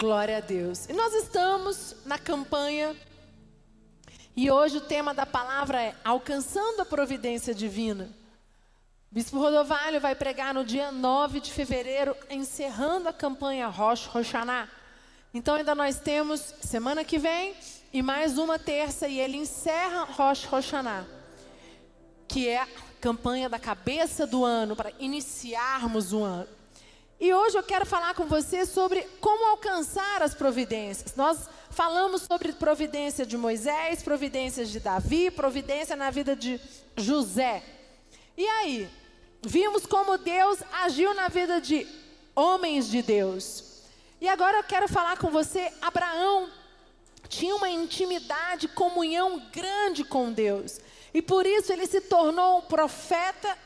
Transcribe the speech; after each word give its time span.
Glória 0.00 0.38
a 0.38 0.40
Deus. 0.40 0.86
E 0.88 0.94
nós 0.94 1.12
estamos 1.12 1.94
na 2.06 2.18
campanha 2.18 2.96
e 4.34 4.50
hoje 4.50 4.78
o 4.78 4.80
tema 4.80 5.12
da 5.12 5.26
palavra 5.26 5.82
é 5.82 5.94
Alcançando 6.02 6.80
a 6.80 6.86
Providência 6.86 7.54
Divina. 7.54 8.08
Bispo 9.10 9.38
Rodovalho 9.38 10.00
vai 10.00 10.14
pregar 10.14 10.54
no 10.54 10.64
dia 10.64 10.90
9 10.90 11.40
de 11.40 11.52
fevereiro, 11.52 12.16
encerrando 12.30 13.10
a 13.10 13.12
campanha 13.12 13.66
Rosh 13.66 14.06
Roshaná. 14.06 14.70
Então 15.34 15.56
ainda 15.56 15.74
nós 15.74 16.00
temos 16.00 16.40
semana 16.62 17.04
que 17.04 17.18
vem 17.18 17.54
e 17.92 18.00
mais 18.00 18.38
uma 18.38 18.58
terça 18.58 19.06
e 19.06 19.20
ele 19.20 19.36
encerra 19.36 20.04
Rosh 20.04 20.46
Roshaná, 20.46 21.04
que 22.26 22.48
é 22.48 22.62
a 22.62 22.68
campanha 23.02 23.50
da 23.50 23.58
cabeça 23.58 24.26
do 24.26 24.46
ano 24.46 24.74
para 24.74 24.92
iniciarmos 24.98 26.14
o 26.14 26.22
ano. 26.22 26.59
E 27.20 27.34
hoje 27.34 27.58
eu 27.58 27.62
quero 27.62 27.84
falar 27.84 28.14
com 28.14 28.24
você 28.24 28.64
sobre 28.64 29.02
como 29.20 29.50
alcançar 29.50 30.22
as 30.22 30.34
providências. 30.34 31.14
Nós 31.14 31.50
falamos 31.68 32.22
sobre 32.22 32.54
providência 32.54 33.26
de 33.26 33.36
Moisés, 33.36 34.02
providências 34.02 34.70
de 34.70 34.80
Davi, 34.80 35.30
providência 35.30 35.94
na 35.94 36.10
vida 36.10 36.34
de 36.34 36.58
José. 36.96 37.62
E 38.38 38.46
aí, 38.46 38.88
vimos 39.42 39.84
como 39.84 40.16
Deus 40.16 40.60
agiu 40.72 41.12
na 41.12 41.28
vida 41.28 41.60
de 41.60 41.86
homens 42.34 42.88
de 42.88 43.02
Deus. 43.02 43.82
E 44.18 44.26
agora 44.26 44.56
eu 44.56 44.64
quero 44.64 44.88
falar 44.88 45.18
com 45.18 45.30
você, 45.30 45.70
Abraão 45.82 46.48
tinha 47.28 47.54
uma 47.54 47.68
intimidade, 47.68 48.66
comunhão 48.66 49.46
grande 49.52 50.04
com 50.04 50.32
Deus. 50.32 50.80
E 51.12 51.20
por 51.20 51.44
isso 51.44 51.70
ele 51.70 51.86
se 51.86 52.00
tornou 52.00 52.58
um 52.58 52.62
profeta 52.62 53.58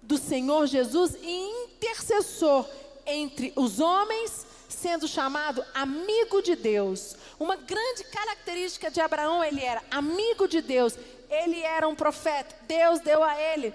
do 0.00 0.16
Senhor 0.16 0.66
Jesus 0.66 1.16
e 1.20 1.64
intercessor 1.64 2.64
entre 3.06 3.52
os 3.56 3.80
homens, 3.80 4.46
sendo 4.68 5.06
chamado 5.06 5.64
amigo 5.74 6.42
de 6.42 6.56
Deus. 6.56 7.16
Uma 7.38 7.56
grande 7.56 8.04
característica 8.04 8.90
de 8.90 9.00
Abraão, 9.00 9.42
ele 9.42 9.62
era 9.62 9.82
amigo 9.90 10.46
de 10.48 10.60
Deus. 10.60 10.94
Ele 11.28 11.60
era 11.60 11.88
um 11.88 11.94
profeta. 11.94 12.54
Deus 12.66 13.00
deu 13.00 13.22
a 13.22 13.40
ele 13.40 13.74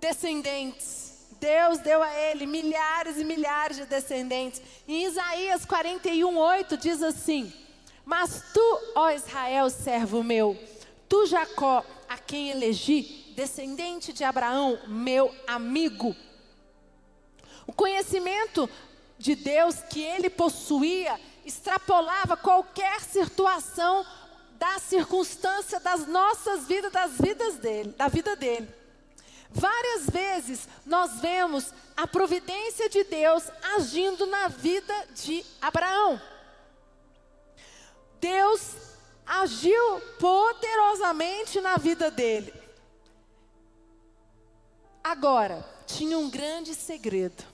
descendentes. 0.00 1.14
Deus 1.40 1.78
deu 1.78 2.02
a 2.02 2.12
ele 2.14 2.46
milhares 2.46 3.18
e 3.18 3.24
milhares 3.24 3.76
de 3.76 3.86
descendentes. 3.86 4.62
Em 4.86 5.04
Isaías 5.04 5.64
41, 5.64 6.36
8 6.36 6.76
diz 6.76 7.02
assim: 7.02 7.52
Mas 8.04 8.44
tu, 8.52 8.80
ó 8.94 9.10
Israel, 9.10 9.68
servo 9.70 10.22
meu, 10.22 10.58
tu 11.08 11.26
Jacó, 11.26 11.84
a 12.08 12.18
quem 12.18 12.50
elegi, 12.50 13.32
descendente 13.34 14.12
de 14.12 14.24
Abraão, 14.24 14.78
meu 14.86 15.34
amigo, 15.46 16.14
o 17.66 17.72
conhecimento 17.72 18.68
de 19.18 19.34
Deus 19.34 19.76
que 19.88 20.02
ele 20.02 20.28
possuía 20.28 21.18
extrapolava 21.44 22.36
qualquer 22.36 23.00
situação 23.00 24.04
da 24.52 24.78
circunstância 24.78 25.78
das 25.80 26.06
nossas 26.06 26.66
vidas, 26.66 26.92
das 26.92 27.12
vidas 27.18 27.56
dele, 27.56 27.92
da 27.92 28.08
vida 28.08 28.34
dele. 28.36 28.68
Várias 29.50 30.08
vezes 30.08 30.68
nós 30.84 31.20
vemos 31.20 31.72
a 31.96 32.06
providência 32.06 32.88
de 32.88 33.04
Deus 33.04 33.44
agindo 33.76 34.26
na 34.26 34.48
vida 34.48 34.94
de 35.14 35.44
Abraão. 35.60 36.20
Deus 38.20 38.74
agiu 39.26 40.00
poderosamente 40.18 41.60
na 41.60 41.76
vida 41.76 42.10
dele. 42.10 42.52
Agora, 45.02 45.64
tinha 45.86 46.18
um 46.18 46.30
grande 46.30 46.74
segredo. 46.74 47.53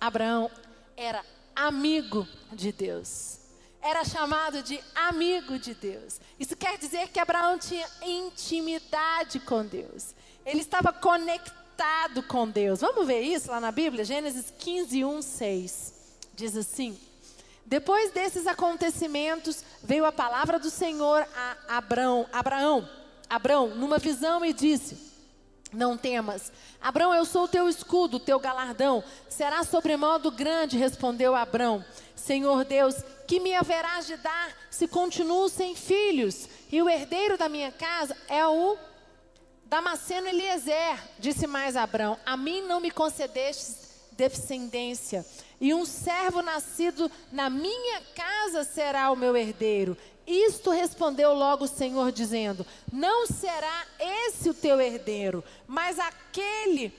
Abraão 0.00 0.50
era 0.96 1.24
amigo 1.54 2.26
de 2.52 2.72
Deus. 2.72 3.38
Era 3.80 4.04
chamado 4.04 4.62
de 4.62 4.80
amigo 4.94 5.58
de 5.58 5.74
Deus. 5.74 6.20
Isso 6.38 6.56
quer 6.56 6.76
dizer 6.76 7.08
que 7.08 7.20
Abraão 7.20 7.58
tinha 7.58 7.86
intimidade 8.02 9.38
com 9.40 9.64
Deus. 9.64 10.14
Ele 10.44 10.60
estava 10.60 10.92
conectado 10.92 12.22
com 12.24 12.48
Deus. 12.48 12.80
Vamos 12.80 13.06
ver 13.06 13.20
isso 13.20 13.50
lá 13.50 13.60
na 13.60 13.70
Bíblia? 13.70 14.04
Gênesis 14.04 14.52
15, 14.58 15.04
1, 15.04 15.22
6. 15.22 15.94
Diz 16.34 16.56
assim: 16.56 16.98
Depois 17.64 18.12
desses 18.12 18.46
acontecimentos, 18.46 19.62
veio 19.82 20.04
a 20.04 20.12
palavra 20.12 20.58
do 20.58 20.70
Senhor 20.70 21.26
a 21.34 21.76
Abraão, 21.78 22.26
Abraão, 22.32 22.88
Abraão, 23.28 23.68
numa 23.74 23.98
visão 23.98 24.44
e 24.44 24.52
disse: 24.52 25.15
não 25.72 25.96
temas. 25.96 26.52
Abrão, 26.80 27.14
eu 27.14 27.24
sou 27.24 27.44
o 27.44 27.48
teu 27.48 27.68
escudo, 27.68 28.20
teu 28.20 28.38
galardão. 28.38 29.02
Será 29.28 29.64
sobremodo 29.64 30.30
grande, 30.30 30.78
respondeu 30.78 31.34
Abrão. 31.34 31.84
Senhor 32.14 32.64
Deus, 32.64 32.96
que 33.26 33.40
me 33.40 33.54
haverás 33.54 34.06
de 34.06 34.16
dar 34.16 34.56
se 34.70 34.88
continuo 34.88 35.48
sem 35.48 35.74
filhos? 35.74 36.48
E 36.70 36.82
o 36.82 36.88
herdeiro 36.88 37.36
da 37.38 37.48
minha 37.48 37.70
casa 37.70 38.16
é 38.28 38.46
o 38.46 38.76
Damasceno 39.66 40.28
Eliezer. 40.28 40.98
Disse 41.18 41.46
mais 41.46 41.76
Abrão: 41.76 42.18
A 42.24 42.36
mim 42.36 42.62
não 42.62 42.80
me 42.80 42.90
concedestes 42.90 43.86
descendência, 44.12 45.26
e 45.60 45.74
um 45.74 45.84
servo 45.84 46.40
nascido 46.40 47.10
na 47.30 47.50
minha 47.50 48.00
casa 48.14 48.64
será 48.64 49.10
o 49.10 49.16
meu 49.16 49.36
herdeiro. 49.36 49.96
Isto 50.26 50.70
respondeu 50.70 51.32
logo 51.32 51.64
o 51.64 51.68
Senhor, 51.68 52.10
dizendo: 52.10 52.66
Não 52.92 53.26
será 53.26 53.86
esse 53.98 54.50
o 54.50 54.54
teu 54.54 54.80
herdeiro, 54.80 55.44
mas 55.66 55.98
aquele 55.98 56.92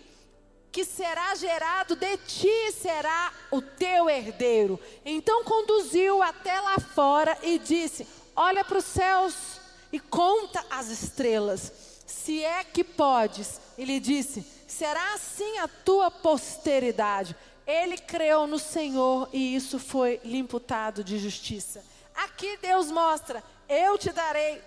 que 0.72 0.86
será 0.86 1.34
gerado 1.36 1.96
de 1.96 2.18
ti 2.18 2.72
será 2.72 3.34
o 3.52 3.62
teu 3.62 4.10
herdeiro. 4.10 4.80
Então 5.04 5.44
conduziu 5.44 6.22
até 6.22 6.60
lá 6.62 6.80
fora 6.80 7.38
e 7.44 7.60
disse: 7.60 8.08
Olha 8.36 8.64
para 8.64 8.78
os 8.78 8.86
céus 8.86 9.60
e 9.92 10.00
conta 10.00 10.64
as 10.70 10.88
estrelas, 10.90 11.72
se 12.06 12.44
é 12.44 12.64
que 12.64 12.84
podes. 12.84 13.60
Ele 13.78 14.00
disse: 14.00 14.46
Será 14.68 15.16
assim 15.16 15.58
a 15.58 15.68
tua 15.68 16.10
posteridade. 16.10 17.36
Ele 17.66 17.98
creu 17.98 18.48
no 18.48 18.58
Senhor 18.58 19.28
e 19.34 19.56
isso 19.56 19.78
foi 19.78 20.22
lhe 20.24 20.38
imputado 20.38 21.04
de 21.04 21.18
justiça. 21.18 21.84
Aqui 22.18 22.58
Deus 22.58 22.92
mostra: 22.92 23.44
eu 23.70 23.98
te 23.98 24.12
darei 24.12 24.62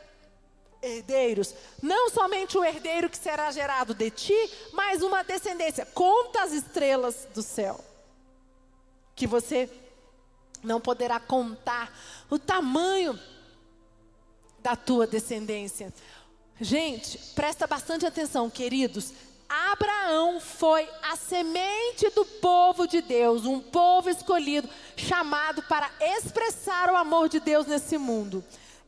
herdeiros, 0.81 1.55
não 1.83 2.09
somente 2.09 2.57
o 2.57 2.65
herdeiro 2.65 3.11
que 3.11 3.19
será 3.19 3.51
gerado 3.51 3.93
de 3.93 4.11
ti, 4.11 4.51
mas 4.73 5.03
uma 5.03 5.23
descendência. 5.23 5.85
Conta 5.87 6.43
as 6.43 6.53
estrelas 6.53 7.29
do 7.35 7.43
céu, 7.43 7.85
que 9.15 9.27
você 9.27 9.69
não 10.63 10.81
poderá 10.81 11.19
contar 11.19 11.93
o 12.31 12.39
tamanho 12.39 13.19
da 14.61 14.77
tua 14.77 15.07
descendência. 15.07 15.93
Gente, 16.61 17.19
presta 17.35 17.67
bastante 17.67 18.07
atenção, 18.07 18.49
queridos. 18.49 19.13
Abraão 19.51 20.39
foi 20.39 20.89
a 21.03 21.17
semente 21.17 22.09
do 22.11 22.25
povo 22.25 22.87
de 22.87 23.03
Deus, 23.03 23.45
um 23.45 23.59
povo 23.59 24.09
escolhido, 24.09 24.71
chamado 24.97 25.61
para 25.65 25.91
expressar 26.01 26.89
o 26.89 26.97
amor 26.97 27.29
de 27.29 27.41
Deus 27.41 27.67
nesse 27.67 27.99
mundo. 27.99 28.45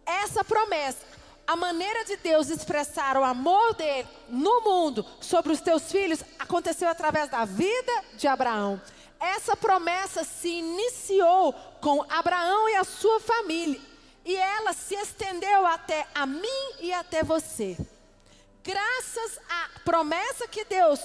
Essa 0.07 0.45
promessa, 0.45 1.05
a 1.49 1.57
maneira 1.57 2.05
de 2.05 2.17
Deus 2.19 2.49
expressar 2.49 3.17
o 3.17 3.25
amor 3.25 3.75
dele 3.75 4.07
no 4.29 4.61
mundo 4.61 5.05
sobre 5.21 5.51
os 5.53 5.61
teus 5.61 5.91
filhos, 5.91 6.23
aconteceu 6.39 6.89
através 6.89 7.29
da 7.29 7.45
vida 7.45 7.93
de 8.15 8.29
Abraão. 8.29 8.81
Essa 9.19 9.57
promessa 9.57 10.23
se 10.23 10.49
iniciou 10.49 11.53
com 11.81 12.05
Abraão 12.09 12.69
e 12.69 12.77
a 12.77 12.85
sua 12.85 13.19
família, 13.19 13.81
e 14.25 14.37
ela 14.37 14.73
se 14.73 14.95
estendeu 14.95 15.67
até 15.67 16.07
a 16.15 16.25
mim 16.25 16.73
e 16.79 16.93
até 16.93 17.25
você 17.25 17.77
graças 18.65 19.41
promessa 19.85 20.49
que 20.49 20.65
Deus 20.65 21.01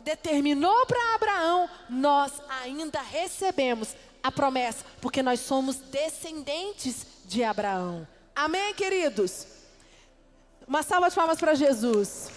determinou 0.00 0.86
para 0.86 1.14
Abraão, 1.14 1.68
nós 1.88 2.32
ainda 2.62 3.00
recebemos 3.00 3.94
a 4.22 4.30
promessa, 4.30 4.84
porque 5.00 5.22
nós 5.22 5.40
somos 5.40 5.76
descendentes 5.76 7.06
de 7.24 7.44
Abraão. 7.44 8.06
Amém, 8.34 8.72
queridos? 8.74 9.46
Uma 10.66 10.82
salva 10.82 11.08
de 11.08 11.14
palmas 11.14 11.38
para 11.38 11.54
Jesus. 11.54 12.30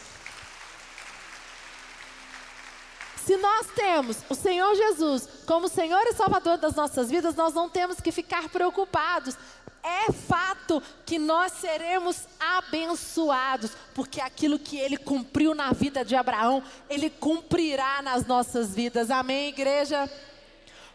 Se 3.25 3.37
nós 3.37 3.67
temos 3.75 4.17
o 4.29 4.35
Senhor 4.35 4.75
Jesus 4.75 5.29
como 5.45 5.67
Senhor 5.69 6.01
e 6.07 6.13
Salvador 6.13 6.57
das 6.57 6.75
nossas 6.75 7.09
vidas, 7.09 7.35
nós 7.35 7.53
não 7.53 7.69
temos 7.69 8.01
que 8.01 8.11
ficar 8.11 8.49
preocupados 8.49 9.37
é 9.83 10.11
fato 10.11 10.81
que 11.05 11.17
nós 11.17 11.53
seremos 11.53 12.27
abençoados, 12.39 13.71
porque 13.93 14.21
aquilo 14.21 14.59
que 14.59 14.77
ele 14.77 14.97
cumpriu 14.97 15.53
na 15.53 15.71
vida 15.71 16.05
de 16.05 16.15
Abraão, 16.15 16.63
ele 16.89 17.09
cumprirá 17.09 18.01
nas 18.01 18.25
nossas 18.25 18.73
vidas. 18.73 19.09
Amém, 19.09 19.49
igreja? 19.49 20.09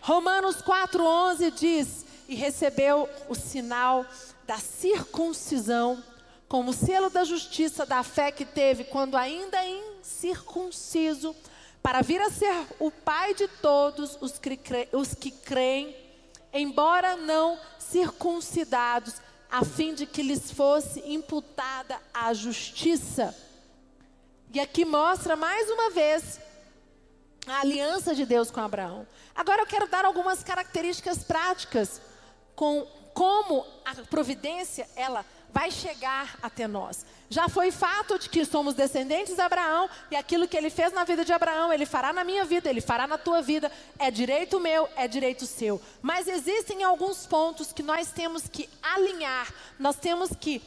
Romanos 0.01 0.63
4:11 0.63 1.51
diz: 1.51 2.07
"E 2.29 2.35
recebeu 2.35 3.09
o 3.29 3.35
sinal 3.35 4.07
da 4.47 4.59
circuncisão 4.59 6.03
como 6.49 6.73
selo 6.73 7.11
da 7.11 7.25
justiça 7.25 7.85
da 7.85 8.03
fé 8.03 8.31
que 8.31 8.45
teve 8.45 8.85
quando 8.85 9.17
ainda 9.17 9.59
incircunciso, 9.67 11.35
para 11.83 12.03
vir 12.03 12.21
a 12.21 12.31
ser 12.31 12.55
o 12.79 12.91
pai 12.91 13.35
de 13.35 13.49
todos 13.49 14.17
os 14.21 14.39
que, 14.39 15.31
creem 15.31 16.07
embora 16.53 17.17
não 17.17 17.59
circuncidados, 17.91 19.15
a 19.51 19.65
fim 19.65 19.95
de 19.95 20.07
que 20.07 20.23
lhes 20.23 20.51
fosse 20.51 21.01
imputada 21.07 21.99
a 22.13 22.33
justiça. 22.35 23.35
E 24.53 24.61
aqui 24.61 24.85
mostra 24.85 25.37
mais 25.37 25.71
uma 25.71 25.91
vez 25.91 26.41
a 27.47 27.61
aliança 27.61 28.15
de 28.15 28.27
Deus 28.27 28.51
com 28.51 28.61
Abraão. 28.61 29.07
Agora 29.35 29.63
eu 29.63 29.67
quero 29.67 29.89
dar 29.89 30.05
algumas 30.05 30.43
características 30.43 31.23
práticas 31.23 32.01
com 32.55 32.87
como 33.15 33.65
a 33.85 33.95
providência 34.11 34.89
ela 34.95 35.25
vai 35.57 35.71
chegar 35.71 36.37
até 36.43 36.69
nós. 36.69 37.07
Já 37.31 37.49
foi 37.49 37.71
fato 37.71 38.19
de 38.19 38.29
que 38.29 38.45
somos 38.45 38.75
descendentes 38.75 39.37
de 39.37 39.41
Abraão 39.41 39.89
e 40.11 40.15
aquilo 40.15 40.47
que 40.47 40.55
ele 40.55 40.69
fez 40.69 40.93
na 40.93 41.03
vida 41.03 41.25
de 41.25 41.33
Abraão, 41.33 41.73
ele 41.73 41.87
fará 41.87 42.13
na 42.13 42.23
minha 42.23 42.45
vida, 42.45 42.69
ele 42.69 42.83
fará 42.83 43.07
na 43.07 43.17
tua 43.17 43.41
vida. 43.41 43.73
É 43.99 44.11
direito 44.11 44.61
meu, 44.61 44.87
é 44.97 45.09
direito 45.09 45.47
seu. 45.47 45.81
Mas 46.03 46.29
existem 46.29 46.85
alguns 46.85 47.27
pontos 47.27 47.73
que 47.73 47.83
nós 47.83 48.11
temos 48.13 48.47
que 48.47 48.69
alinhar, 48.83 49.51
nós 49.79 49.97
temos 49.97 50.29
que 50.39 50.61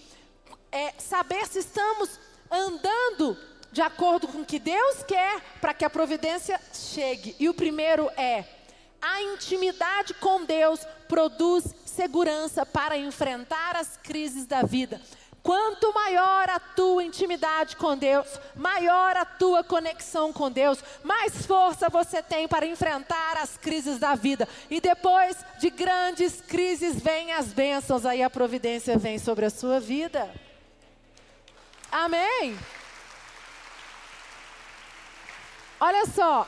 é, 0.71 0.95
saber 0.97 1.45
se 1.45 1.59
estamos 1.59 2.19
andando 2.49 3.37
de 3.71 3.83
acordo 3.83 4.27
com 4.27 4.41
o 4.41 4.45
que 4.45 4.57
Deus 4.57 5.03
quer 5.03 5.39
para 5.61 5.75
que 5.75 5.85
a 5.85 5.89
providência 5.89 6.59
chegue. 6.73 7.35
E 7.39 7.47
o 7.47 7.53
primeiro 7.53 8.09
é 8.17 8.43
a 8.99 9.21
intimidade 9.21 10.15
com 10.15 10.43
Deus 10.45 10.79
produz 11.07 11.63
segurança 11.99 12.65
para 12.65 12.97
enfrentar 12.97 13.75
as 13.75 13.97
crises 13.97 14.45
da 14.45 14.61
vida. 14.61 15.01
Quanto 15.43 15.93
maior 15.93 16.49
a 16.49 16.57
tua 16.57 17.03
intimidade 17.03 17.75
com 17.75 17.97
Deus, 17.97 18.39
maior 18.55 19.17
a 19.17 19.25
tua 19.25 19.65
conexão 19.65 20.31
com 20.31 20.49
Deus, 20.49 20.81
mais 21.03 21.45
força 21.45 21.89
você 21.89 22.23
tem 22.23 22.47
para 22.47 22.65
enfrentar 22.65 23.37
as 23.37 23.57
crises 23.57 23.99
da 23.99 24.15
vida. 24.15 24.47
E 24.69 24.79
depois 24.79 25.35
de 25.59 25.69
grandes 25.69 26.39
crises 26.39 27.01
vêm 27.01 27.33
as 27.33 27.47
bênçãos, 27.47 28.05
aí 28.05 28.23
a 28.23 28.29
providência 28.29 28.97
vem 28.97 29.19
sobre 29.19 29.45
a 29.45 29.49
sua 29.49 29.77
vida. 29.81 30.29
Amém? 31.91 32.57
Olha 35.81 36.05
só, 36.05 36.47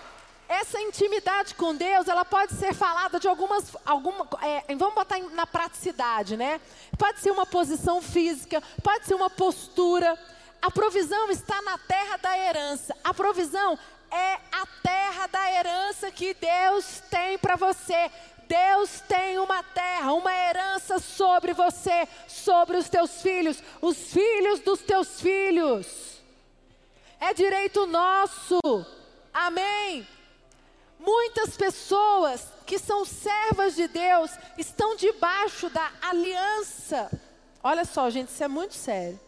essa 0.52 0.82
intimidade 0.82 1.56
com 1.56 1.74
Deus, 1.74 2.10
ela 2.10 2.26
pode 2.26 2.54
ser 2.56 2.74
falada 2.74 3.18
de 3.20 3.28
algumas, 3.28 3.74
alguma, 3.86 4.28
é, 4.42 4.76
vamos 4.76 4.94
botar 4.94 5.18
na 5.32 5.48
praticidade, 5.48 6.36
né? 6.36 6.60
Pode 6.98 7.22
ser 7.22 7.32
uma 7.32 7.46
posição 7.46 8.02
física, 8.02 8.62
pode 8.84 9.06
ser 9.06 9.14
uma 9.14 9.30
postura. 9.30 10.20
A 10.62 10.70
provisão 10.70 11.32
está 11.32 11.62
na 11.62 11.78
terra 11.78 12.18
da 12.18 12.38
herança. 12.38 12.94
A 13.02 13.14
provisão 13.14 13.80
é 14.12 14.34
a 14.52 14.66
terra 14.84 15.28
da 15.28 15.52
herança 15.54 16.12
que 16.12 16.34
Deus 16.34 17.02
tem 17.10 17.38
para 17.38 17.56
você. 17.56 18.12
Deus 18.46 19.00
tem 19.08 19.40
uma 19.40 19.64
terra, 19.64 20.12
uma 20.12 20.34
herança 20.34 21.00
sobre 21.00 21.54
você, 21.54 22.06
sobre 22.28 22.76
os 22.76 22.90
teus 22.90 23.22
filhos, 23.22 23.64
os 23.82 23.98
filhos 24.12 24.60
dos 24.60 24.82
teus 24.82 25.22
filhos. 25.22 26.22
É 27.22 27.34
direito 27.34 27.86
nosso. 27.86 28.60
Amém. 29.34 30.06
Muitas 31.02 31.58
pessoas 31.58 32.48
que 32.64 32.78
são 32.78 33.04
servas 33.04 33.76
de 33.76 33.88
Deus 33.88 34.30
estão 34.56 34.96
debaixo 34.96 35.68
da 35.68 35.92
aliança. 36.00 37.10
Olha 37.64 37.84
só, 37.86 38.08
gente, 38.12 38.30
isso 38.30 38.44
é 38.44 38.48
muito 38.48 38.76
sério. 38.76 39.20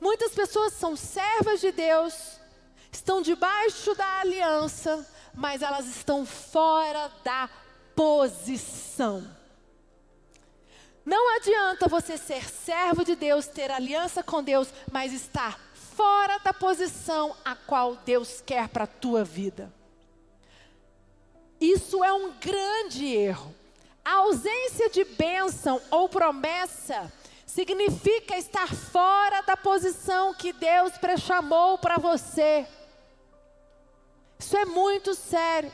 Muitas 0.00 0.32
pessoas 0.32 0.72
são 0.72 0.96
servas 0.96 1.60
de 1.60 1.70
Deus, 1.70 2.40
estão 2.90 3.22
debaixo 3.22 3.94
da 3.94 4.18
aliança, 4.18 5.08
mas 5.32 5.62
elas 5.62 5.86
estão 5.86 6.26
fora 6.26 7.10
da 7.22 7.48
posição. 7.94 9.24
Não 11.04 11.36
adianta 11.36 11.86
você 11.86 12.18
ser 12.18 12.50
servo 12.50 13.04
de 13.04 13.14
Deus, 13.14 13.46
ter 13.46 13.70
aliança 13.70 14.24
com 14.24 14.42
Deus, 14.42 14.68
mas 14.90 15.12
estar 15.12 15.56
fora 15.72 16.38
da 16.38 16.52
posição 16.52 17.36
a 17.44 17.54
qual 17.54 17.94
Deus 17.94 18.42
quer 18.44 18.68
para 18.68 18.84
a 18.84 18.88
tua 18.88 19.22
vida. 19.22 19.72
Isso 21.60 22.04
é 22.04 22.12
um 22.12 22.32
grande 22.32 23.06
erro. 23.06 23.54
A 24.04 24.16
ausência 24.16 24.88
de 24.90 25.04
bênção 25.04 25.80
ou 25.90 26.08
promessa 26.08 27.12
significa 27.44 28.36
estar 28.36 28.72
fora 28.72 29.40
da 29.42 29.56
posição 29.56 30.34
que 30.34 30.52
Deus 30.52 30.92
pré-chamou 30.98 31.78
para 31.78 31.96
você. 31.96 32.66
Isso 34.38 34.56
é 34.56 34.64
muito 34.64 35.14
sério. 35.14 35.72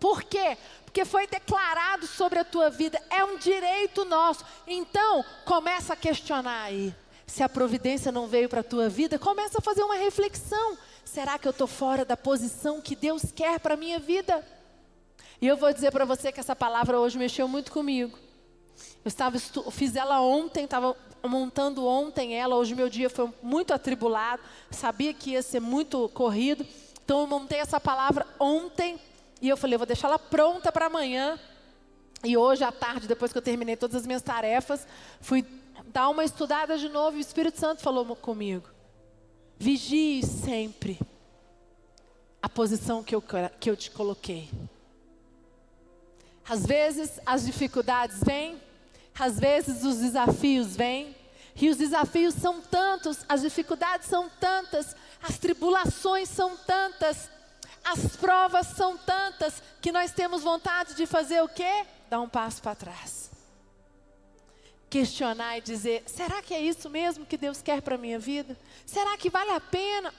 Por 0.00 0.22
quê? 0.24 0.56
Porque 0.84 1.04
foi 1.04 1.26
declarado 1.26 2.06
sobre 2.06 2.38
a 2.38 2.44
tua 2.44 2.70
vida, 2.70 3.00
é 3.08 3.22
um 3.24 3.36
direito 3.36 4.04
nosso. 4.04 4.44
Então, 4.66 5.24
começa 5.44 5.92
a 5.92 5.96
questionar 5.96 6.64
aí. 6.64 6.94
Se 7.26 7.42
a 7.42 7.48
providência 7.48 8.10
não 8.10 8.26
veio 8.26 8.48
para 8.48 8.60
a 8.60 8.64
tua 8.64 8.88
vida, 8.88 9.18
começa 9.18 9.58
a 9.58 9.62
fazer 9.62 9.82
uma 9.82 9.94
reflexão. 9.94 10.76
Será 11.04 11.38
que 11.38 11.46
eu 11.46 11.50
estou 11.50 11.66
fora 11.66 12.04
da 12.04 12.16
posição 12.16 12.80
que 12.80 12.96
Deus 12.96 13.32
quer 13.34 13.60
para 13.60 13.74
a 13.74 13.76
minha 13.76 13.98
vida? 13.98 14.46
E 15.40 15.46
eu 15.46 15.56
vou 15.56 15.72
dizer 15.72 15.90
para 15.90 16.04
você 16.04 16.30
que 16.30 16.40
essa 16.40 16.54
palavra 16.54 16.98
hoje 16.98 17.18
mexeu 17.18 17.48
muito 17.48 17.72
comigo. 17.72 18.18
Eu 19.04 19.08
estava 19.08 19.38
fiz 19.70 19.96
ela 19.96 20.20
ontem, 20.20 20.64
estava 20.64 20.96
montando 21.24 21.84
ontem 21.86 22.34
ela. 22.34 22.56
Hoje 22.56 22.74
meu 22.74 22.88
dia 22.88 23.10
foi 23.10 23.28
muito 23.42 23.74
atribulado, 23.74 24.42
sabia 24.70 25.12
que 25.12 25.30
ia 25.30 25.42
ser 25.42 25.60
muito 25.60 26.08
corrido. 26.10 26.66
Então 27.04 27.20
eu 27.20 27.26
montei 27.26 27.58
essa 27.58 27.80
palavra 27.80 28.26
ontem 28.38 28.98
e 29.40 29.48
eu 29.48 29.56
falei, 29.56 29.76
vou 29.76 29.86
deixar 29.86 30.08
ela 30.08 30.18
pronta 30.18 30.70
para 30.70 30.86
amanhã. 30.86 31.38
E 32.24 32.36
hoje 32.36 32.62
à 32.62 32.70
tarde, 32.70 33.08
depois 33.08 33.32
que 33.32 33.38
eu 33.38 33.42
terminei 33.42 33.76
todas 33.76 33.96
as 33.96 34.06
minhas 34.06 34.22
tarefas, 34.22 34.86
fui 35.20 35.44
dar 35.86 36.08
uma 36.08 36.24
estudada 36.24 36.78
de 36.78 36.88
novo 36.88 37.16
e 37.16 37.20
o 37.20 37.20
Espírito 37.20 37.58
Santo 37.58 37.82
falou 37.82 38.04
comigo. 38.14 38.68
Vigie 39.62 40.26
sempre 40.26 40.98
a 42.42 42.48
posição 42.48 43.00
que 43.00 43.14
eu, 43.14 43.22
que 43.60 43.70
eu 43.70 43.76
te 43.76 43.92
coloquei. 43.92 44.50
Às 46.44 46.66
vezes 46.66 47.20
as 47.24 47.44
dificuldades 47.44 48.18
vêm, 48.24 48.60
às 49.16 49.38
vezes 49.38 49.84
os 49.84 49.98
desafios 49.98 50.74
vêm, 50.74 51.14
e 51.54 51.70
os 51.70 51.76
desafios 51.76 52.34
são 52.34 52.60
tantos, 52.60 53.24
as 53.28 53.42
dificuldades 53.42 54.08
são 54.08 54.28
tantas, 54.40 54.96
as 55.22 55.38
tribulações 55.38 56.28
são 56.28 56.56
tantas, 56.56 57.30
as 57.84 58.16
provas 58.16 58.66
são 58.66 58.98
tantas, 58.98 59.62
que 59.80 59.92
nós 59.92 60.10
temos 60.10 60.42
vontade 60.42 60.96
de 60.96 61.06
fazer 61.06 61.40
o 61.40 61.48
quê? 61.48 61.86
Dar 62.10 62.20
um 62.20 62.28
passo 62.28 62.60
para 62.60 62.74
trás. 62.74 63.21
Questionar 64.92 65.56
e 65.56 65.62
dizer: 65.62 66.04
será 66.06 66.42
que 66.42 66.52
é 66.52 66.60
isso 66.60 66.90
mesmo 66.90 67.24
que 67.24 67.38
Deus 67.38 67.62
quer 67.62 67.80
para 67.80 67.94
a 67.94 67.98
minha 67.98 68.18
vida? 68.18 68.54
Será 68.84 69.16
que 69.16 69.30
vale 69.30 69.52
a 69.52 69.58
pena? 69.58 70.12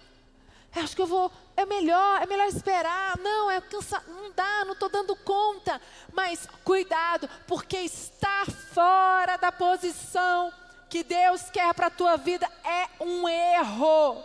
Acho 0.76 0.96
que 0.96 1.02
eu 1.04 1.06
vou, 1.06 1.32
é 1.56 1.64
melhor, 1.64 2.24
é 2.24 2.26
melhor 2.26 2.48
esperar. 2.48 3.16
Não, 3.20 3.52
é 3.52 3.62
cansa, 3.62 4.04
não 4.08 4.32
dá, 4.32 4.66
não 4.66 4.74
estou 4.74 4.90
dando 4.90 5.16
conta. 5.18 5.80
Mas 6.12 6.48
cuidado, 6.64 7.30
porque 7.46 7.82
estar 7.82 8.50
fora 8.74 9.38
da 9.38 9.52
posição 9.52 10.52
que 10.90 11.04
Deus 11.04 11.52
quer 11.52 11.72
para 11.76 11.86
a 11.86 11.92
tua 11.92 12.18
vida 12.18 12.50
é 12.64 12.90
um 13.00 13.30
erro. 13.30 14.24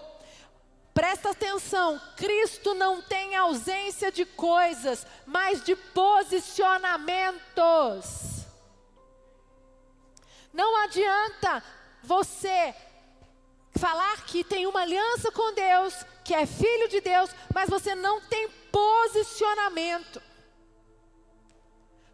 Presta 0.95 1.33
atenção, 1.33 2.01
Cristo 2.17 2.73
não 2.73 3.03
tem 3.03 3.37
ausência 3.37 4.11
de 4.11 4.25
coisas, 4.25 5.07
mas 5.27 5.63
de 5.63 5.77
posicionamentos. 5.77 8.39
Não 10.79 10.85
adianta 10.85 11.63
você 12.05 12.73
falar 13.77 14.25
que 14.27 14.45
tem 14.45 14.65
uma 14.65 14.83
aliança 14.83 15.33
com 15.33 15.53
Deus, 15.53 15.93
que 16.25 16.33
é 16.33 16.47
filho 16.47 16.89
de 16.89 17.01
Deus, 17.01 17.31
mas 17.53 17.69
você 17.69 17.97
não 17.97 18.21
tem 18.21 18.49
posicionamento. 18.71 20.23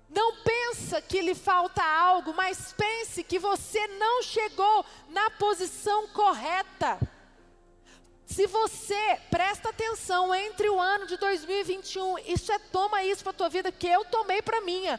Não 0.09 0.37
pensa 0.37 1.03
que 1.03 1.21
lhe 1.21 1.35
falta 1.35 1.85
algo, 1.85 2.33
mas 2.33 2.73
pense 2.73 3.23
que 3.23 3.39
você 3.39 3.87
não 3.87 4.23
chegou 4.23 4.87
na 5.11 5.29
posição 5.33 6.09
correta. 6.09 6.99
Se 8.25 8.47
você 8.47 9.21
presta 9.31 9.69
atenção 9.69 10.35
entre 10.35 10.71
o 10.71 10.81
ano 10.81 11.07
de 11.07 11.19
2021, 11.19 12.19
isso 12.21 12.51
é 12.51 12.59
toma 12.59 13.05
isso 13.05 13.23
para 13.23 13.31
a 13.31 13.35
tua 13.35 13.51
vida 13.51 13.71
que 13.71 13.87
eu 13.87 14.07
tomei 14.07 14.41
para 14.41 14.63
minha. 14.63 14.99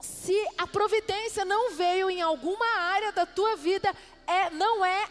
Se 0.00 0.34
a 0.56 0.66
providência 0.66 1.44
não 1.44 1.72
veio 1.72 2.10
em 2.10 2.22
alguma 2.22 2.66
área 2.78 3.12
da 3.12 3.26
tua 3.26 3.56
vida, 3.56 3.94
é, 4.26 4.50
não 4.50 4.84
é, 4.84 5.08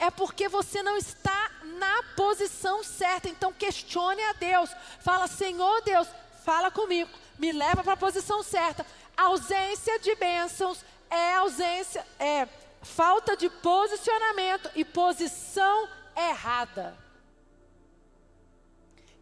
é 0.00 0.10
porque 0.10 0.48
você 0.48 0.82
não 0.82 0.96
está 0.96 1.50
na 1.62 2.02
posição 2.16 2.82
certa. 2.82 3.28
Então 3.28 3.52
questione 3.52 4.22
a 4.22 4.32
Deus. 4.34 4.70
Fala, 5.00 5.26
Senhor 5.26 5.80
Deus, 5.82 6.08
fala 6.44 6.70
comigo, 6.70 7.10
me 7.38 7.52
leva 7.52 7.82
para 7.82 7.94
a 7.94 7.96
posição 7.96 8.42
certa. 8.42 8.84
A 9.16 9.24
ausência 9.24 9.98
de 9.98 10.14
bênçãos 10.14 10.84
é 11.10 11.34
ausência, 11.34 12.06
é 12.18 12.46
falta 12.82 13.36
de 13.36 13.48
posicionamento 13.48 14.70
e 14.74 14.84
posição 14.84 15.88
errada. 16.16 17.07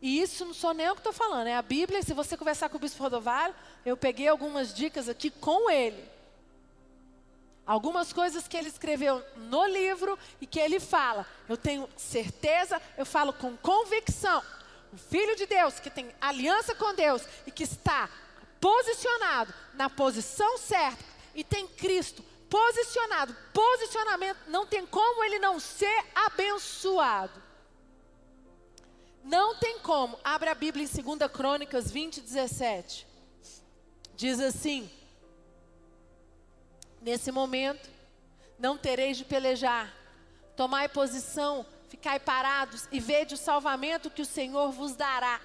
E 0.00 0.20
isso 0.20 0.44
não 0.44 0.54
sou 0.54 0.74
nem 0.74 0.86
eu 0.86 0.94
que 0.94 1.00
estou 1.00 1.12
falando, 1.12 1.46
é 1.46 1.56
a 1.56 1.62
Bíblia. 1.62 2.02
Se 2.02 2.12
você 2.12 2.36
conversar 2.36 2.68
com 2.68 2.76
o 2.76 2.80
bispo 2.80 3.02
Rodovalho, 3.02 3.54
eu 3.84 3.96
peguei 3.96 4.28
algumas 4.28 4.74
dicas 4.74 5.08
aqui 5.08 5.30
com 5.30 5.70
ele. 5.70 6.16
Algumas 7.66 8.12
coisas 8.12 8.46
que 8.46 8.56
ele 8.56 8.68
escreveu 8.68 9.24
no 9.36 9.66
livro 9.66 10.18
e 10.40 10.46
que 10.46 10.60
ele 10.60 10.78
fala. 10.78 11.26
Eu 11.48 11.56
tenho 11.56 11.88
certeza, 11.96 12.80
eu 12.96 13.04
falo 13.04 13.32
com 13.32 13.56
convicção. 13.56 14.42
O 14.92 14.96
Filho 14.96 15.34
de 15.34 15.46
Deus, 15.46 15.80
que 15.80 15.90
tem 15.90 16.14
aliança 16.20 16.74
com 16.74 16.94
Deus 16.94 17.22
e 17.46 17.50
que 17.50 17.64
está 17.64 18.08
posicionado 18.60 19.52
na 19.74 19.90
posição 19.90 20.56
certa 20.58 21.04
e 21.34 21.42
tem 21.42 21.66
Cristo 21.66 22.24
posicionado, 22.48 23.36
posicionamento, 23.52 24.38
não 24.48 24.66
tem 24.66 24.86
como 24.86 25.24
ele 25.24 25.38
não 25.38 25.58
ser 25.58 26.04
abençoado. 26.14 27.45
Não 29.26 29.56
tem 29.56 29.80
como. 29.80 30.16
Abre 30.22 30.48
a 30.48 30.54
Bíblia 30.54 30.84
em 30.84 31.02
2 31.16 31.32
Crônicas 31.32 31.90
20, 31.90 32.20
17. 32.20 33.04
Diz 34.14 34.38
assim: 34.38 34.88
Nesse 37.02 37.32
momento, 37.32 37.90
não 38.56 38.78
tereis 38.78 39.16
de 39.16 39.24
pelejar, 39.24 39.92
tomai 40.56 40.88
posição, 40.88 41.66
ficai 41.88 42.20
parados 42.20 42.86
e 42.92 43.00
vede 43.00 43.34
o 43.34 43.36
salvamento 43.38 44.10
que 44.10 44.22
o 44.22 44.26
Senhor 44.26 44.70
vos 44.70 44.94
dará. 44.94 45.40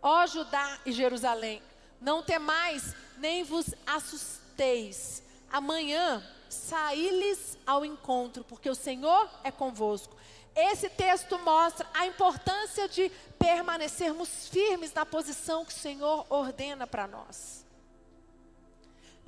Ó 0.00 0.24
Judá 0.28 0.78
e 0.86 0.92
Jerusalém, 0.92 1.60
não 2.00 2.22
temais, 2.22 2.94
nem 3.18 3.42
vos 3.42 3.74
assusteis. 3.84 5.24
Amanhã 5.50 6.24
saí-lhes 6.48 7.58
ao 7.66 7.84
encontro, 7.84 8.44
porque 8.44 8.70
o 8.70 8.76
Senhor 8.76 9.28
é 9.42 9.50
convosco. 9.50 10.16
Esse 10.60 10.88
texto 10.88 11.38
mostra 11.38 11.86
a 11.94 12.04
importância 12.04 12.88
de 12.88 13.12
permanecermos 13.38 14.48
firmes 14.48 14.92
na 14.92 15.06
posição 15.06 15.64
que 15.64 15.72
o 15.72 15.76
Senhor 15.76 16.26
ordena 16.28 16.84
para 16.84 17.06
nós. 17.06 17.64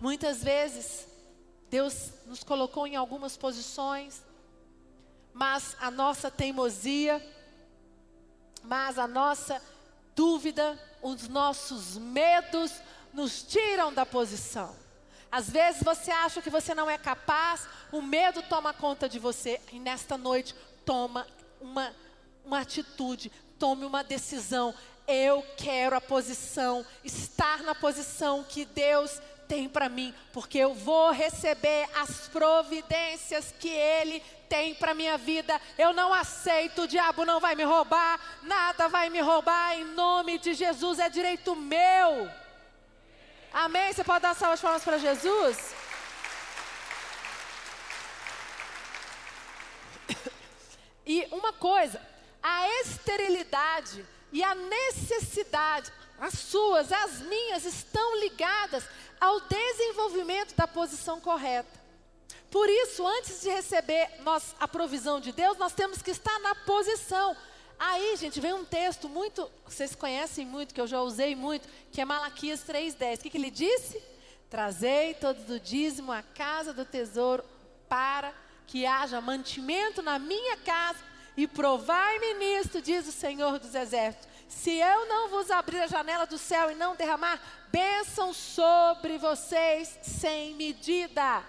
Muitas 0.01 0.43
vezes, 0.43 1.07
Deus 1.71 2.11
nos 2.27 2.43
colocou 2.43 2.85
em 2.85 2.97
algumas 2.97 3.37
posições, 3.37 4.25
mas 5.33 5.77
a 5.79 5.89
nossa 5.89 6.33
teimosia, 6.33 7.25
mas 8.65 8.99
a 8.99 9.07
nossa 9.07 9.63
dúvida, 10.17 10.77
os 11.01 11.29
nossos 11.29 11.97
medos 11.97 12.73
nos 13.13 13.45
tiram 13.45 13.95
da 13.95 14.05
posição. 14.05 14.75
Às 15.31 15.49
vezes 15.49 15.85
você 15.85 16.11
acha 16.11 16.43
que 16.43 16.51
você 16.51 16.75
não 16.75 16.91
é 16.91 16.99
capaz, 16.99 17.69
o 17.93 18.03
medo 18.03 18.43
toma 18.43 18.75
conta 18.75 19.09
de 19.09 19.21
você, 19.21 19.61
e 19.71 19.79
nesta 19.79 20.19
noite 20.19 20.57
toma 20.85 21.27
uma, 21.61 21.95
uma 22.45 22.61
atitude, 22.61 23.31
tome 23.59 23.85
uma 23.85 24.03
decisão. 24.03 24.75
Eu 25.07 25.45
quero 25.57 25.97
a 25.97 26.01
posição, 26.01 26.85
estar 27.05 27.63
na 27.63 27.75
posição 27.75 28.45
que 28.45 28.65
Deus 28.65 29.21
tem 29.49 29.69
para 29.69 29.89
mim, 29.89 30.15
porque 30.33 30.59
eu 30.59 30.73
vou 30.73 31.11
receber 31.11 31.89
as 31.97 32.29
providências 32.29 33.53
que 33.59 33.69
Ele 33.69 34.23
tem 34.49 34.75
para 34.75 34.95
minha 34.95 35.19
vida. 35.19 35.61
Eu 35.77 35.93
não 35.93 36.15
aceito, 36.15 36.83
o 36.83 36.89
diabo 36.89 37.25
não 37.25 37.41
vai 37.41 37.57
me 37.57 37.65
roubar, 37.65 38.21
nada 38.43 38.89
vai 38.89 39.11
me 39.11 39.21
roubar. 39.21 39.77
Em 39.77 39.85
nome 39.85 40.39
de 40.39 40.55
Jesus 40.55 41.01
é 41.01 41.09
direito 41.09 41.57
meu. 41.57 42.31
Amém? 43.53 43.93
Você 43.93 44.05
pode 44.05 44.23
dar 44.23 44.37
salva 44.37 44.55
de 44.55 44.63
palmas 44.63 44.85
para 44.85 44.99
Jesus? 44.99 45.75
E 51.11 51.27
uma 51.33 51.53
coisa, 51.53 52.01
a 52.41 52.69
esterilidade 52.83 54.07
e 54.31 54.45
a 54.45 54.55
necessidade, 54.55 55.93
as 56.21 56.35
suas, 56.35 56.93
as 56.93 57.23
minhas, 57.23 57.65
estão 57.65 58.21
ligadas 58.21 58.85
ao 59.21 59.41
desenvolvimento 59.41 60.55
da 60.55 60.69
posição 60.69 61.21
correta. 61.21 61.81
Por 62.49 62.69
isso, 62.69 63.05
antes 63.05 63.41
de 63.41 63.49
receber 63.49 64.09
nós, 64.21 64.55
a 64.61 64.69
provisão 64.69 65.19
de 65.19 65.33
Deus, 65.33 65.59
nós 65.59 65.73
temos 65.73 66.01
que 66.01 66.13
estar 66.13 66.39
na 66.39 66.55
posição. 66.55 67.37
Aí, 67.77 68.17
gente, 68.17 68.39
vem 68.41 68.53
um 68.53 68.65
texto 68.65 69.09
muito, 69.09 69.51
vocês 69.67 69.97
conhecem 69.97 70.47
muito, 70.47 70.73
que 70.73 70.81
eu 70.81 70.87
já 70.87 71.03
usei 71.03 71.35
muito, 71.35 71.69
que 71.91 72.01
é 72.01 72.05
Malaquias 72.05 72.61
3,10. 72.61 73.17
O 73.17 73.23
que, 73.23 73.31
que 73.31 73.37
ele 73.37 73.51
disse? 73.51 74.01
Trazei 74.49 75.15
todo 75.15 75.55
o 75.55 75.59
dízimo 75.59 76.13
à 76.13 76.23
casa 76.23 76.73
do 76.73 76.85
tesouro 76.85 77.43
para 77.89 78.33
que 78.71 78.87
haja 78.87 79.21
mantimento 79.21 80.01
na 80.01 80.17
minha 80.17 80.57
casa 80.59 81.01
e 81.37 81.45
provai-me 81.49 82.35
nisto, 82.35 82.81
diz 82.81 83.07
o 83.09 83.13
Senhor 83.13 83.59
dos 83.59 83.75
Exércitos. 83.75 84.29
Se 84.49 84.71
eu 84.71 85.07
não 85.07 85.29
vos 85.29 85.51
abrir 85.51 85.81
a 85.81 85.89
janela 85.89 86.25
do 86.25 86.39
céu 86.39 86.71
e 86.71 86.77
não 86.77 86.95
derramar 86.95 87.41
bênção 87.73 88.33
sobre 88.33 89.19
vocês 89.19 89.99
sem 90.03 90.55
medida. 90.55 91.43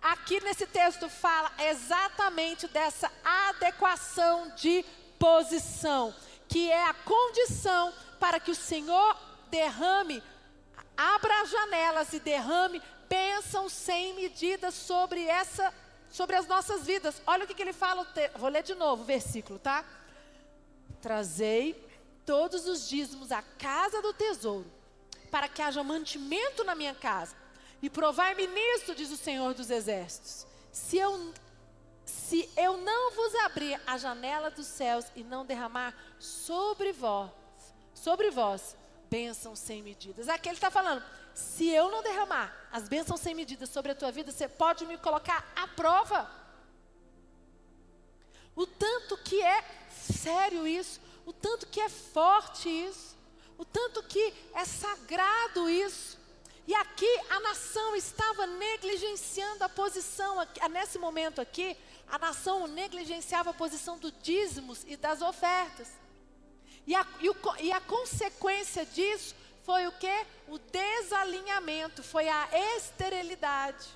Aqui 0.00 0.42
nesse 0.42 0.66
texto 0.66 1.06
fala 1.08 1.52
exatamente 1.58 2.66
dessa 2.68 3.12
adequação 3.22 4.50
de 4.56 4.84
posição, 5.18 6.14
que 6.48 6.70
é 6.70 6.88
a 6.88 6.94
condição 6.94 7.92
para 8.18 8.40
que 8.40 8.50
o 8.50 8.54
Senhor 8.54 9.16
derrame, 9.50 10.22
abra 10.96 11.42
as 11.42 11.50
janelas 11.50 12.12
e 12.14 12.20
derrame 12.20 12.80
bênção 13.06 13.68
sem 13.68 14.14
medida 14.14 14.70
sobre 14.70 15.26
essa 15.26 15.72
sobre 16.14 16.36
as 16.36 16.46
nossas 16.46 16.86
vidas. 16.86 17.20
Olha 17.26 17.42
o 17.42 17.46
que, 17.46 17.54
que 17.54 17.60
ele 17.60 17.72
fala, 17.72 18.06
vou 18.36 18.48
ler 18.48 18.62
de 18.62 18.72
novo 18.76 19.02
o 19.02 19.04
versículo, 19.04 19.58
tá? 19.58 19.84
Trazei 21.02 21.74
todos 22.24 22.68
os 22.68 22.88
dízimos 22.88 23.32
à 23.32 23.42
casa 23.42 24.00
do 24.00 24.14
tesouro, 24.14 24.70
para 25.28 25.48
que 25.48 25.60
haja 25.60 25.82
mantimento 25.82 26.62
na 26.62 26.76
minha 26.76 26.94
casa. 26.94 27.34
E 27.82 27.90
provai-me 27.90 28.46
nisto, 28.46 28.94
diz 28.94 29.10
o 29.10 29.16
Senhor 29.16 29.54
dos 29.54 29.70
Exércitos. 29.70 30.46
Se 30.70 30.98
eu, 30.98 31.34
se 32.04 32.48
eu 32.56 32.76
não 32.76 33.10
vos 33.10 33.34
abrir 33.44 33.80
a 33.84 33.98
janela 33.98 34.52
dos 34.52 34.66
céus 34.68 35.06
e 35.16 35.24
não 35.24 35.44
derramar 35.44 35.92
sobre 36.20 36.92
vós, 36.92 37.32
sobre 37.92 38.30
vós, 38.30 38.76
bênçãos 39.10 39.58
sem 39.58 39.82
medidas. 39.82 40.28
Aqui 40.28 40.48
ele 40.48 40.56
está 40.56 40.70
falando, 40.70 41.02
se 41.34 41.68
eu 41.68 41.90
não 41.90 42.02
derramar 42.02 42.54
as 42.70 42.88
bênçãos 42.88 43.20
sem 43.20 43.34
medida 43.34 43.66
sobre 43.66 43.92
a 43.92 43.94
tua 43.94 44.12
vida, 44.12 44.30
você 44.30 44.48
pode 44.48 44.86
me 44.86 44.96
colocar 44.96 45.52
à 45.56 45.66
prova. 45.66 46.30
O 48.54 48.66
tanto 48.66 49.16
que 49.18 49.42
é 49.42 49.64
sério 49.90 50.66
isso, 50.66 51.00
o 51.26 51.32
tanto 51.32 51.66
que 51.66 51.80
é 51.80 51.88
forte 51.88 52.68
isso, 52.68 53.16
o 53.58 53.64
tanto 53.64 54.02
que 54.04 54.32
é 54.54 54.64
sagrado 54.64 55.68
isso. 55.68 56.18
E 56.66 56.74
aqui 56.74 57.20
a 57.30 57.40
nação 57.40 57.94
estava 57.96 58.46
negligenciando 58.46 59.64
a 59.64 59.68
posição, 59.68 60.36
nesse 60.70 60.98
momento 60.98 61.40
aqui, 61.40 61.76
a 62.08 62.18
nação 62.18 62.66
negligenciava 62.66 63.50
a 63.50 63.54
posição 63.54 63.98
dos 63.98 64.12
dízimos 64.22 64.84
e 64.86 64.96
das 64.96 65.20
ofertas. 65.20 65.88
E 66.86 66.94
a, 66.94 67.06
e, 67.20 67.28
o, 67.28 67.36
e 67.60 67.72
a 67.72 67.80
consequência 67.80 68.86
disso 68.86 69.34
foi 69.64 69.86
o 69.86 69.92
que? 69.92 70.26
O 70.46 70.58
desalinhamento, 70.58 72.02
foi 72.02 72.28
a 72.28 72.48
esterilidade. 72.76 73.88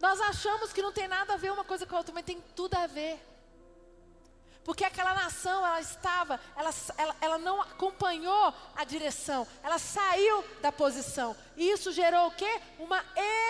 Nós 0.00 0.18
achamos 0.20 0.72
que 0.72 0.80
não 0.80 0.92
tem 0.92 1.06
nada 1.06 1.34
a 1.34 1.36
ver 1.36 1.52
uma 1.52 1.64
coisa 1.64 1.84
com 1.86 1.94
a 1.94 1.98
outra, 1.98 2.14
mas 2.14 2.24
tem 2.24 2.40
tudo 2.56 2.74
a 2.74 2.86
ver. 2.86 3.20
Porque 4.64 4.84
aquela 4.84 5.14
nação, 5.14 5.64
ela 5.66 5.80
estava, 5.80 6.40
ela, 6.56 6.70
ela, 6.96 7.16
ela 7.20 7.38
não 7.38 7.60
acompanhou 7.60 8.54
a 8.74 8.84
direção, 8.84 9.46
ela 9.62 9.78
saiu 9.78 10.42
da 10.62 10.72
posição. 10.72 11.36
E 11.56 11.70
isso 11.70 11.92
gerou 11.92 12.28
o 12.28 12.30
quê? 12.30 12.60
Uma 12.78 13.04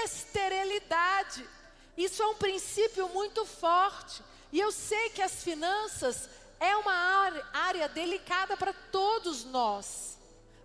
esterilidade. 0.04 1.48
Isso 1.96 2.22
é 2.22 2.26
um 2.26 2.34
princípio 2.34 3.08
muito 3.10 3.44
forte. 3.44 4.22
E 4.52 4.58
eu 4.58 4.72
sei 4.72 5.10
que 5.10 5.22
as 5.22 5.44
finanças 5.44 6.28
é 6.58 6.76
uma 6.76 6.92
área, 6.92 7.46
área 7.52 7.88
delicada 7.88 8.56
para 8.56 8.72
todos 8.72 9.44
nós. 9.44 10.18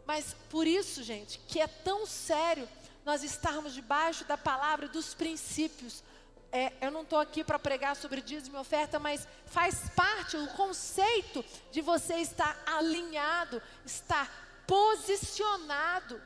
Mas 0.06 0.36
por 0.50 0.68
isso, 0.68 1.04
gente, 1.04 1.40
que 1.48 1.60
é 1.60 1.68
tão 1.68 2.06
sério 2.06 2.68
nós 3.04 3.24
estarmos 3.24 3.74
debaixo 3.74 4.26
da 4.26 4.38
palavra 4.38 4.88
dos 4.88 5.14
princípios. 5.14 6.04
É, 6.52 6.74
eu 6.82 6.90
não 6.90 7.02
estou 7.04 7.20
aqui 7.20 7.44
para 7.44 7.60
pregar 7.60 7.96
sobre 7.96 8.22
dízimo 8.22 8.58
e 8.58 8.60
oferta, 8.60 8.98
mas 8.98 9.28
faz 9.46 9.90
parte 9.96 10.38
o 10.38 10.48
conceito 10.50 11.44
de 11.72 11.82
você 11.82 12.16
estar 12.16 12.58
alinhado, 12.66 13.62
estar 13.86 14.64
posicionado. 14.66 16.22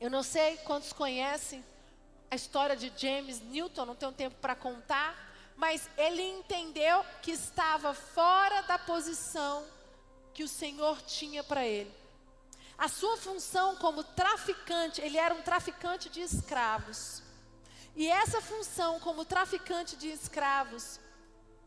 Eu 0.00 0.10
não 0.10 0.22
sei 0.22 0.56
quantos 0.58 0.92
conhecem 0.92 1.64
a 2.30 2.34
história 2.34 2.74
de 2.74 2.92
James 2.96 3.40
Newton, 3.40 3.84
não 3.84 3.94
tenho 3.94 4.10
tempo 4.10 4.36
para 4.40 4.56
contar, 4.56 5.30
mas 5.54 5.88
ele 5.96 6.22
entendeu 6.22 7.04
que 7.20 7.30
estava 7.30 7.92
fora 7.94 8.62
da 8.62 8.78
posição 8.78 9.64
que 10.32 10.42
o 10.42 10.48
Senhor 10.48 11.00
tinha 11.02 11.44
para 11.44 11.64
ele. 11.66 12.01
A 12.78 12.88
sua 12.88 13.16
função 13.16 13.76
como 13.76 14.02
traficante, 14.02 15.00
ele 15.00 15.18
era 15.18 15.34
um 15.34 15.42
traficante 15.42 16.08
de 16.08 16.20
escravos. 16.20 17.22
E 17.94 18.08
essa 18.08 18.40
função 18.40 18.98
como 19.00 19.24
traficante 19.24 19.96
de 19.96 20.08
escravos 20.08 20.98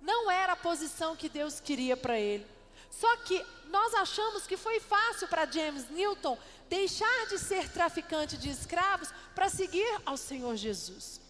não 0.02 0.30
era 0.30 0.54
a 0.54 0.58
posição 0.58 1.16
que 1.16 1.30
Deus 1.30 1.60
queria 1.60 1.96
para 1.96 2.20
ele. 2.20 2.46
Só 2.90 3.18
que 3.18 3.46
nós 3.68 3.94
achamos 3.96 4.48
que 4.48 4.56
foi 4.56 4.80
fácil 4.80 5.28
para 5.28 5.46
James 5.46 5.90
Newton 5.90 6.38
deixar 6.70 7.28
de 7.28 7.38
ser 7.38 7.70
traficante 7.70 8.38
de 8.38 8.50
escravos 8.50 9.10
para 9.34 9.50
seguir 9.50 10.02
ao 10.06 10.18
Senhor 10.18 10.56
Jesus. 10.56 11.22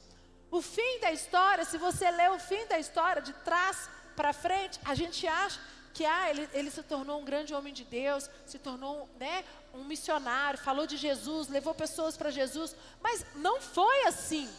O 0.52 0.62
fim 0.62 1.00
da 1.00 1.12
história, 1.12 1.66
se 1.66 1.78
você 1.78 2.10
ler 2.12 2.32
o 2.32 2.40
fim 2.40 2.66
da 2.68 2.80
história 2.80 3.22
de 3.22 3.34
trás 3.34 3.90
para 4.16 4.32
frente, 4.32 4.80
a 4.86 4.96
gente 4.96 5.28
acha 5.28 5.60
que 5.96 6.06
ah, 6.06 6.30
ele, 6.30 6.50
ele 6.52 6.70
se 6.70 6.84
tornou 6.84 7.22
um 7.22 7.24
grande 7.24 7.54
homem 7.54 7.74
de 7.74 7.86
Deus, 7.86 8.30
se 8.46 8.60
tornou 8.60 9.10
né, 9.18 9.46
um 9.74 9.86
missionário, 9.86 10.60
falou 10.60 10.86
de 10.86 10.98
Jesus, 10.98 11.48
levou 11.48 11.74
pessoas 11.74 12.18
para 12.18 12.30
Jesus, 12.30 12.76
mas 13.02 13.26
não 13.34 13.62
foi 13.62 14.04
assim. 14.04 14.54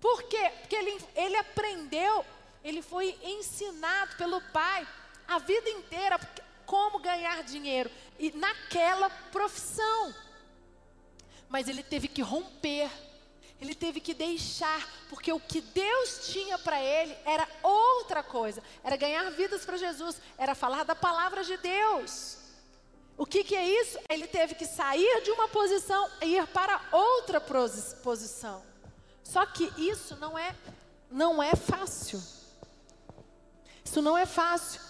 Por 0.00 0.22
quê? 0.22 0.52
Porque 0.60 0.76
ele, 0.76 1.04
ele 1.16 1.36
aprendeu, 1.36 2.24
ele 2.62 2.80
foi 2.80 3.18
ensinado 3.24 4.14
pelo 4.16 4.40
pai 4.52 4.86
a 5.26 5.40
vida 5.40 5.68
inteira 5.68 6.16
como 6.64 7.00
ganhar 7.00 7.42
dinheiro 7.42 7.90
e 8.16 8.30
naquela 8.30 9.10
profissão. 9.10 10.14
Mas 11.48 11.68
ele 11.68 11.82
teve 11.82 12.06
que 12.06 12.22
romper, 12.22 12.88
ele 13.60 13.74
teve 13.74 14.00
que 14.00 14.12
deixar, 14.12 14.86
porque 15.08 15.32
o 15.32 15.40
que 15.40 15.60
Deus 15.60 16.28
tinha 16.28 16.58
para 16.58 16.80
ele 16.80 17.16
era 17.24 17.48
outra 17.62 18.22
coisa, 18.22 18.62
era 18.84 18.96
ganhar 18.96 19.30
vidas 19.30 19.64
para 19.64 19.76
Jesus, 19.76 20.20
era 20.36 20.54
falar 20.54 20.84
da 20.84 20.94
palavra 20.94 21.42
de 21.42 21.56
Deus. 21.56 22.38
O 23.18 23.24
que, 23.24 23.42
que, 23.42 23.56
é 23.56 23.66
isso? 23.80 23.98
Ele 24.10 24.26
teve 24.26 24.54
que 24.54 24.66
sair 24.66 25.22
de 25.22 25.30
uma 25.30 25.48
posição 25.48 26.06
e 26.20 26.36
ir 26.36 26.46
para 26.48 26.80
outra 26.92 27.40
posição. 27.40 28.62
Só 29.24 29.46
que 29.46 29.72
isso 29.78 30.16
não 30.16 30.38
é, 30.38 30.54
não 31.10 31.42
é 31.42 31.56
fácil. 31.56 32.22
Isso 33.82 34.02
não 34.02 34.18
é 34.18 34.26
fácil. 34.26 34.82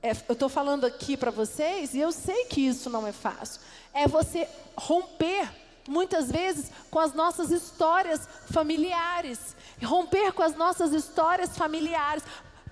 É, 0.00 0.12
eu 0.28 0.34
estou 0.34 0.48
falando 0.48 0.84
aqui 0.84 1.16
para 1.16 1.32
vocês 1.32 1.94
e 1.94 1.98
eu 1.98 2.12
sei 2.12 2.44
que 2.44 2.60
isso 2.60 2.88
não 2.88 3.06
é 3.06 3.12
fácil. 3.12 3.60
É 3.92 4.06
você 4.06 4.48
romper, 4.76 5.50
muitas 5.88 6.30
vezes, 6.30 6.70
com 6.90 6.98
as 6.98 7.12
nossas 7.12 7.50
histórias 7.50 8.28
familiares. 8.50 9.56
Romper 9.82 10.32
com 10.32 10.42
as 10.42 10.56
nossas 10.56 10.92
histórias 10.92 11.56
familiares 11.56 12.22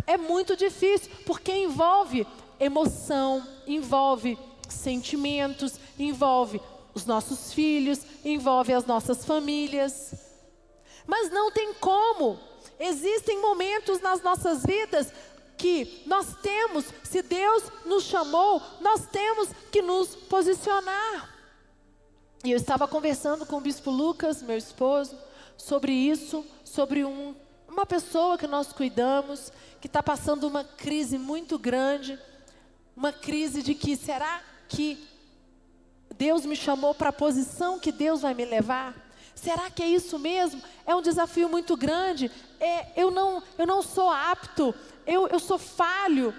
é 0.06 0.16
muito 0.16 0.56
difícil, 0.56 1.10
porque 1.26 1.52
envolve 1.52 2.26
emoção, 2.58 3.46
envolve 3.66 4.38
sentimentos, 4.68 5.78
envolve 5.98 6.60
os 6.94 7.04
nossos 7.04 7.52
filhos, 7.52 8.00
envolve 8.24 8.72
as 8.72 8.86
nossas 8.86 9.24
famílias. 9.24 10.14
Mas 11.06 11.30
não 11.30 11.50
tem 11.50 11.74
como. 11.74 12.38
Existem 12.78 13.40
momentos 13.40 14.00
nas 14.00 14.22
nossas 14.22 14.62
vidas 14.64 15.12
que 15.56 16.02
nós 16.06 16.34
temos, 16.42 16.86
se 17.04 17.22
Deus 17.22 17.64
nos 17.84 18.04
chamou, 18.04 18.60
nós 18.80 19.06
temos 19.06 19.48
que 19.70 19.80
nos 19.80 20.16
posicionar. 20.16 21.31
E 22.44 22.50
eu 22.50 22.56
estava 22.56 22.88
conversando 22.88 23.46
com 23.46 23.56
o 23.56 23.60
bispo 23.60 23.90
Lucas, 23.90 24.42
meu 24.42 24.56
esposo, 24.56 25.16
sobre 25.56 25.92
isso, 25.92 26.44
sobre 26.64 27.04
um, 27.04 27.34
uma 27.68 27.86
pessoa 27.86 28.36
que 28.36 28.46
nós 28.46 28.72
cuidamos, 28.72 29.52
que 29.80 29.86
está 29.86 30.02
passando 30.02 30.48
uma 30.48 30.64
crise 30.64 31.18
muito 31.18 31.58
grande, 31.58 32.18
uma 32.96 33.12
crise 33.12 33.62
de 33.62 33.74
que 33.74 33.96
será 33.96 34.42
que 34.68 35.08
Deus 36.16 36.44
me 36.44 36.56
chamou 36.56 36.94
para 36.94 37.10
a 37.10 37.12
posição 37.12 37.78
que 37.78 37.92
Deus 37.92 38.22
vai 38.22 38.34
me 38.34 38.44
levar? 38.44 38.94
Será 39.34 39.70
que 39.70 39.82
é 39.82 39.88
isso 39.88 40.18
mesmo? 40.18 40.60
É 40.86 40.94
um 40.94 41.02
desafio 41.02 41.48
muito 41.48 41.76
grande. 41.76 42.30
É, 42.58 43.00
eu, 43.00 43.10
não, 43.10 43.42
eu 43.56 43.66
não 43.66 43.82
sou 43.82 44.10
apto 44.10 44.74
eu, 45.06 45.28
eu 45.28 45.38
sou 45.38 45.58
falho. 45.58 46.34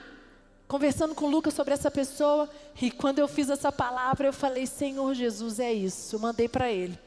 Conversando 0.73 1.13
com 1.13 1.27
Lucas 1.27 1.53
sobre 1.53 1.71
essa 1.71 1.91
pessoa, 1.91 2.49
e 2.81 2.89
quando 2.89 3.19
eu 3.19 3.27
fiz 3.27 3.47
essa 3.47 3.71
palavra, 3.71 4.25
eu 4.25 4.33
falei: 4.33 4.65
Senhor 4.65 5.13
Jesus, 5.13 5.59
é 5.59 5.71
isso. 5.71 6.15
Eu 6.15 6.19
mandei 6.19 6.49
para 6.49 6.71
ele. 6.71 6.97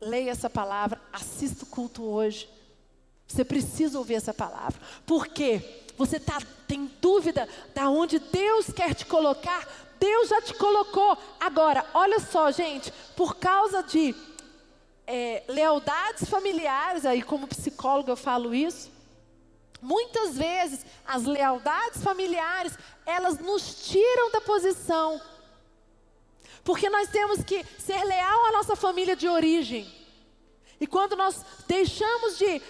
Leia 0.00 0.30
essa 0.30 0.48
palavra, 0.48 0.98
assista 1.12 1.64
o 1.64 1.66
culto 1.66 2.02
hoje. 2.02 2.48
Você 3.28 3.44
precisa 3.44 3.98
ouvir 3.98 4.14
essa 4.14 4.32
palavra. 4.32 4.80
Por 5.04 5.26
quê? 5.26 5.82
Você 5.98 6.18
tá, 6.18 6.38
tem 6.66 6.90
dúvida 6.98 7.46
da 7.74 7.90
onde 7.90 8.18
Deus 8.18 8.70
quer 8.74 8.94
te 8.94 9.04
colocar? 9.04 9.68
Deus 10.00 10.30
já 10.30 10.40
te 10.40 10.54
colocou. 10.54 11.18
Agora, 11.38 11.84
olha 11.92 12.20
só, 12.20 12.50
gente, 12.50 12.90
por 13.14 13.36
causa 13.36 13.82
de 13.82 14.14
é, 15.06 15.42
lealdades 15.46 16.26
familiares, 16.26 17.04
aí 17.04 17.20
como 17.20 17.46
psicóloga 17.48 18.12
eu 18.12 18.16
falo 18.16 18.54
isso, 18.54 18.90
Muitas 19.84 20.38
vezes 20.38 20.80
as 21.06 21.24
lealdades 21.24 22.02
familiares, 22.02 22.72
elas 23.04 23.38
nos 23.38 23.86
tiram 23.86 24.30
da 24.30 24.40
posição. 24.40 25.20
Porque 26.64 26.88
nós 26.88 27.10
temos 27.10 27.44
que 27.44 27.62
ser 27.78 28.02
leal 28.02 28.46
à 28.46 28.52
nossa 28.52 28.74
família 28.74 29.14
de 29.14 29.28
origem. 29.28 29.86
E 30.80 30.86
quando 30.86 31.14
nós 31.14 31.44
deixamos 31.68 32.38
de 32.38 32.62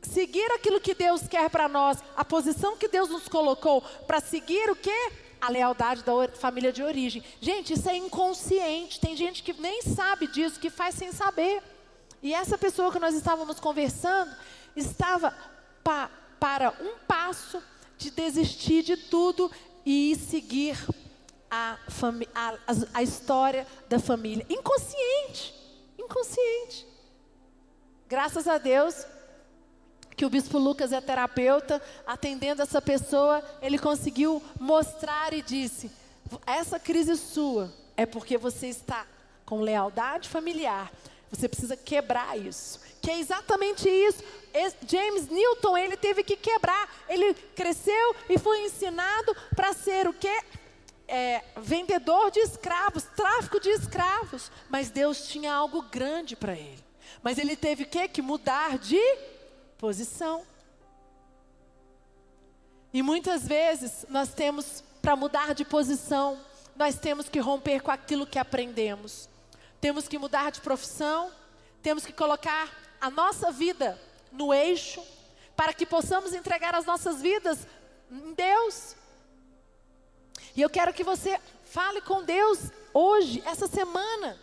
seguir 0.00 0.50
aquilo 0.52 0.80
que 0.80 0.94
Deus 0.94 1.28
quer 1.28 1.50
para 1.50 1.68
nós, 1.68 1.98
a 2.16 2.24
posição 2.24 2.74
que 2.78 2.88
Deus 2.88 3.10
nos 3.10 3.28
colocou, 3.28 3.82
para 4.06 4.18
seguir 4.18 4.70
o 4.70 4.76
quê? 4.76 5.12
A 5.42 5.50
lealdade 5.50 6.02
da 6.02 6.26
família 6.28 6.72
de 6.72 6.82
origem. 6.82 7.22
Gente, 7.38 7.74
isso 7.74 7.90
é 7.90 7.96
inconsciente. 7.98 8.98
Tem 8.98 9.14
gente 9.14 9.42
que 9.42 9.52
nem 9.60 9.82
sabe 9.82 10.26
disso, 10.26 10.58
que 10.58 10.70
faz 10.70 10.94
sem 10.94 11.12
saber. 11.12 11.62
E 12.22 12.32
essa 12.32 12.56
pessoa 12.56 12.90
que 12.90 12.98
nós 12.98 13.14
estávamos 13.14 13.60
conversando 13.60 14.34
estava 14.74 15.36
pa 15.84 16.10
para 16.42 16.74
um 16.80 16.98
passo 17.06 17.62
de 17.96 18.10
desistir 18.10 18.82
de 18.82 18.96
tudo 18.96 19.48
e 19.86 20.16
seguir 20.16 20.76
a, 21.48 21.78
a, 22.34 22.58
a 22.94 23.00
história 23.00 23.64
da 23.88 24.00
família. 24.00 24.44
Inconsciente, 24.50 25.54
inconsciente. 25.96 26.84
Graças 28.08 28.48
a 28.48 28.58
Deus 28.58 29.06
que 30.16 30.26
o 30.26 30.30
bispo 30.30 30.58
Lucas 30.58 30.92
é 30.92 31.00
terapeuta, 31.00 31.80
atendendo 32.04 32.60
essa 32.60 32.82
pessoa, 32.82 33.40
ele 33.62 33.78
conseguiu 33.78 34.42
mostrar 34.58 35.32
e 35.32 35.42
disse: 35.42 35.92
essa 36.44 36.76
crise 36.80 37.16
sua 37.16 37.72
é 37.96 38.04
porque 38.04 38.36
você 38.36 38.66
está 38.66 39.06
com 39.46 39.60
lealdade 39.60 40.28
familiar. 40.28 40.90
Você 41.30 41.48
precisa 41.48 41.76
quebrar 41.76 42.36
isso 42.36 42.80
que 43.02 43.10
é 43.10 43.18
exatamente 43.18 43.88
isso. 43.88 44.22
James 44.86 45.28
Newton, 45.28 45.76
ele 45.76 45.96
teve 45.96 46.22
que 46.22 46.36
quebrar. 46.36 46.88
Ele 47.08 47.34
cresceu 47.34 48.16
e 48.30 48.38
foi 48.38 48.64
ensinado 48.64 49.36
para 49.56 49.72
ser 49.72 50.06
o 50.06 50.12
quê? 50.12 50.40
É, 51.08 51.42
vendedor 51.56 52.30
de 52.30 52.38
escravos, 52.38 53.02
tráfico 53.16 53.58
de 53.58 53.68
escravos. 53.70 54.52
Mas 54.70 54.88
Deus 54.88 55.26
tinha 55.26 55.52
algo 55.52 55.82
grande 55.82 56.36
para 56.36 56.54
ele. 56.54 56.82
Mas 57.22 57.38
ele 57.38 57.56
teve 57.56 57.84
que, 57.84 58.06
que 58.08 58.22
mudar 58.22 58.78
de 58.78 59.00
posição. 59.76 60.46
E 62.94 63.02
muitas 63.02 63.48
vezes 63.48 64.06
nós 64.08 64.32
temos, 64.32 64.84
para 65.00 65.16
mudar 65.16 65.54
de 65.54 65.64
posição, 65.64 66.38
nós 66.76 66.98
temos 66.98 67.28
que 67.28 67.40
romper 67.40 67.80
com 67.80 67.90
aquilo 67.90 68.26
que 68.26 68.38
aprendemos. 68.38 69.28
Temos 69.80 70.06
que 70.06 70.18
mudar 70.18 70.52
de 70.52 70.60
profissão, 70.60 71.32
temos 71.82 72.06
que 72.06 72.12
colocar 72.12 72.70
a 73.02 73.10
nossa 73.10 73.50
vida 73.50 74.00
no 74.30 74.54
eixo, 74.54 75.02
para 75.56 75.72
que 75.72 75.84
possamos 75.84 76.32
entregar 76.32 76.72
as 76.72 76.86
nossas 76.86 77.20
vidas 77.20 77.66
em 78.08 78.32
Deus. 78.32 78.94
E 80.54 80.62
eu 80.62 80.70
quero 80.70 80.94
que 80.94 81.02
você 81.02 81.40
fale 81.64 82.00
com 82.00 82.22
Deus 82.22 82.60
hoje, 82.94 83.42
essa 83.44 83.66
semana. 83.66 84.38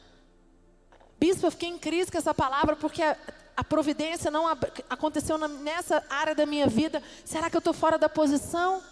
Bispo, 1.18 1.48
eu 1.48 1.52
fiquei 1.52 1.70
em 1.70 1.80
crise 1.80 2.12
com 2.12 2.18
essa 2.18 2.34
palavra 2.34 2.76
porque 2.76 3.02
a, 3.02 3.16
a 3.56 3.64
providência 3.64 4.30
não 4.30 4.46
aconteceu 4.90 5.38
na, 5.38 5.48
nessa 5.48 6.04
área 6.10 6.36
da 6.36 6.46
minha 6.46 6.68
vida. 6.68 7.02
Será 7.24 7.50
que 7.50 7.56
eu 7.56 7.60
estou 7.60 7.74
fora 7.74 7.98
da 7.98 8.10
posição? 8.10 8.84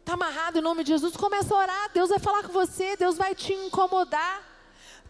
Está 0.00 0.14
amarrado 0.14 0.58
em 0.58 0.62
nome 0.62 0.82
de 0.82 0.90
Jesus? 0.90 1.16
Começa 1.16 1.54
a 1.54 1.58
orar. 1.58 1.90
Deus 1.94 2.08
vai 2.08 2.18
falar 2.18 2.42
com 2.42 2.52
você, 2.52 2.96
Deus 2.96 3.16
vai 3.16 3.32
te 3.32 3.52
incomodar. 3.52 4.47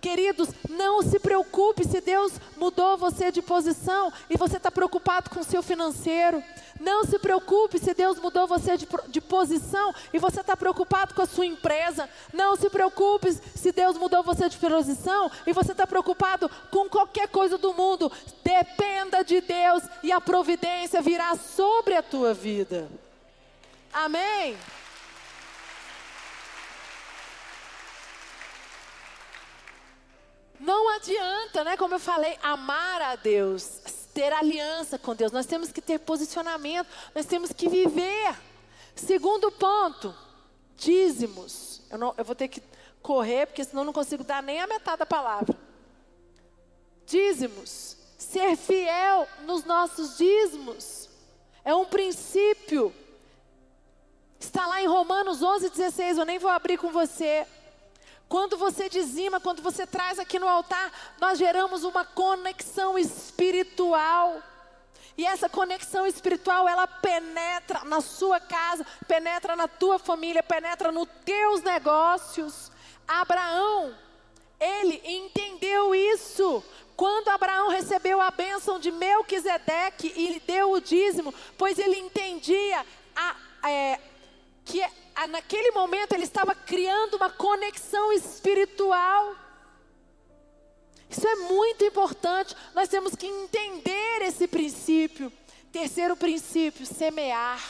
Queridos, 0.01 0.51
não 0.69 1.03
se 1.03 1.19
preocupe 1.19 1.85
se 1.85 2.01
Deus 2.01 2.33
mudou 2.57 2.97
você 2.97 3.33
de 3.33 3.43
posição 3.43 4.13
e 4.31 4.37
você 4.37 4.57
está 4.57 4.71
preocupado 4.71 5.29
com 5.31 5.41
o 5.41 5.45
seu 5.45 5.63
financeiro. 5.63 6.43
Não 6.79 7.05
se 7.05 7.19
preocupe 7.19 7.79
se 7.79 7.93
Deus 7.93 8.19
mudou 8.21 8.47
você 8.47 8.77
de, 8.77 8.87
de 9.09 9.21
posição 9.21 9.93
e 10.13 10.19
você 10.19 10.41
está 10.41 10.57
preocupado 10.57 11.15
com 11.15 11.23
a 11.23 11.27
sua 11.27 11.47
empresa. 11.47 12.09
Não 12.33 12.55
se 12.55 12.71
preocupe 12.71 13.33
se 13.33 13.73
Deus 13.73 13.99
mudou 13.99 14.23
você 14.23 14.49
de 14.49 14.57
posição 14.57 15.31
e 15.45 15.53
você 15.53 15.73
está 15.73 15.87
preocupado 15.87 16.49
com 16.71 16.89
qualquer 16.89 17.29
coisa 17.29 17.59
do 17.59 17.75
mundo. 17.75 18.13
Dependa 18.45 19.25
de 19.25 19.41
Deus 19.41 19.83
e 20.05 20.13
a 20.13 20.21
providência 20.21 21.03
virá 21.03 21.35
sobre 21.35 21.97
a 21.97 22.03
tua 22.03 22.33
vida. 22.33 22.89
Amém? 23.93 24.57
Não 30.61 30.89
adianta, 30.97 31.65
né? 31.65 31.77
Como 31.77 31.95
eu 31.95 32.01
falei, 32.01 32.39
amar 32.43 33.01
a 33.01 33.17
Deus, 33.17 33.81
ter 34.13 34.33
aliança 34.33 34.99
com 34.99 35.15
Deus. 35.15 35.31
Nós 35.31 35.47
temos 35.47 35.71
que 35.71 35.81
ter 35.81 35.99
posicionamento, 36.01 36.89
nós 37.15 37.27
temos 37.27 37.53
que 37.53 37.69
viver. 37.69 38.37
Segundo 38.97 39.51
ponto, 39.53 40.15
dízimos. 40.77 41.83
Eu, 41.91 41.99
não, 41.99 42.15
eu 42.17 42.25
vou 42.25 42.35
ter 42.35 42.49
que 42.49 42.63
correr, 43.01 43.47
porque 43.47 43.65
senão 43.65 43.85
não 43.85 43.93
consigo 43.93 44.25
dar 44.25 44.43
nem 44.43 44.61
a 44.61 44.67
metade 44.67 44.99
da 44.99 45.07
palavra. 45.07 45.57
Dízimos. 47.07 47.97
Ser 48.19 48.57
fiel 48.57 49.29
nos 49.45 49.65
nossos 49.65 50.19
dízimos. 50.19 51.09
É 51.65 51.75
um 51.75 51.85
princípio. 51.85 52.93
Está 54.41 54.67
lá 54.67 54.83
em 54.83 54.87
Romanos 54.87 55.43
11, 55.43 55.71
16. 55.71 56.19
Eu 56.19 56.25
nem 56.25 56.39
vou 56.39 56.51
abrir 56.51 56.77
com 56.77 56.91
você. 56.91 57.47
Quando 58.29 58.59
você 58.59 58.89
dizima, 58.89 59.41
quando 59.41 59.63
você 59.63 59.87
traz 59.87 60.19
aqui 60.19 60.39
no 60.39 60.49
altar, 60.49 60.93
nós 61.19 61.39
geramos 61.39 61.83
uma 61.83 62.05
conexão 62.05 62.99
espiritual. 62.99 64.43
E 65.17 65.25
essa 65.25 65.49
conexão 65.49 66.07
espiritual, 66.07 66.69
ela 66.69 66.87
penetra 66.87 67.85
na 67.85 68.01
sua 68.01 68.39
casa, 68.39 68.87
penetra 69.07 69.57
na 69.57 69.67
tua 69.67 69.99
família, 69.99 70.43
penetra 70.43 70.93
nos 70.93 71.09
teus 71.25 71.63
negócios. 71.63 72.71
Abraão, 73.07 73.97
ele 74.61 75.01
entendeu 75.05 75.95
isso. 75.95 76.63
Quando 76.95 77.29
Abraão 77.29 77.69
recebeu 77.69 78.21
a 78.21 78.31
bênção 78.31 78.79
de 78.79 78.91
Melquisedeque 78.91 80.13
e 80.15 80.41
deu 80.41 80.73
o 80.73 80.81
dízimo, 80.81 81.33
pois 81.57 81.79
ele 81.79 81.99
entendia 81.99 82.85
a, 83.17 83.37
é, 83.69 83.99
que 84.65 84.85
naquele 85.27 85.73
momento 85.73 86.13
ele 86.13 86.25
estava 86.25 86.55
criando 86.55 87.15
uma 87.15 87.31
conexão 87.31 88.13
espiritual. 88.13 89.35
Isso 91.11 91.27
é 91.27 91.37
muito 91.37 91.85
importante. 91.85 92.55
Nós 92.75 92.89
temos 92.89 93.17
que 93.17 93.27
entender 93.27 94.23
esse 94.23 94.47
princípio. 94.47 95.33
Terceiro 95.73 96.17
princípio, 96.17 96.87
semear. 96.87 97.61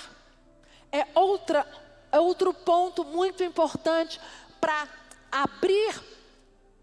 É, 0.91 1.07
outra, 1.15 1.67
é 2.11 2.19
outro 2.19 2.53
ponto 2.53 3.05
muito 3.05 3.43
importante 3.43 4.21
para 4.61 4.89
abrir 5.31 6.03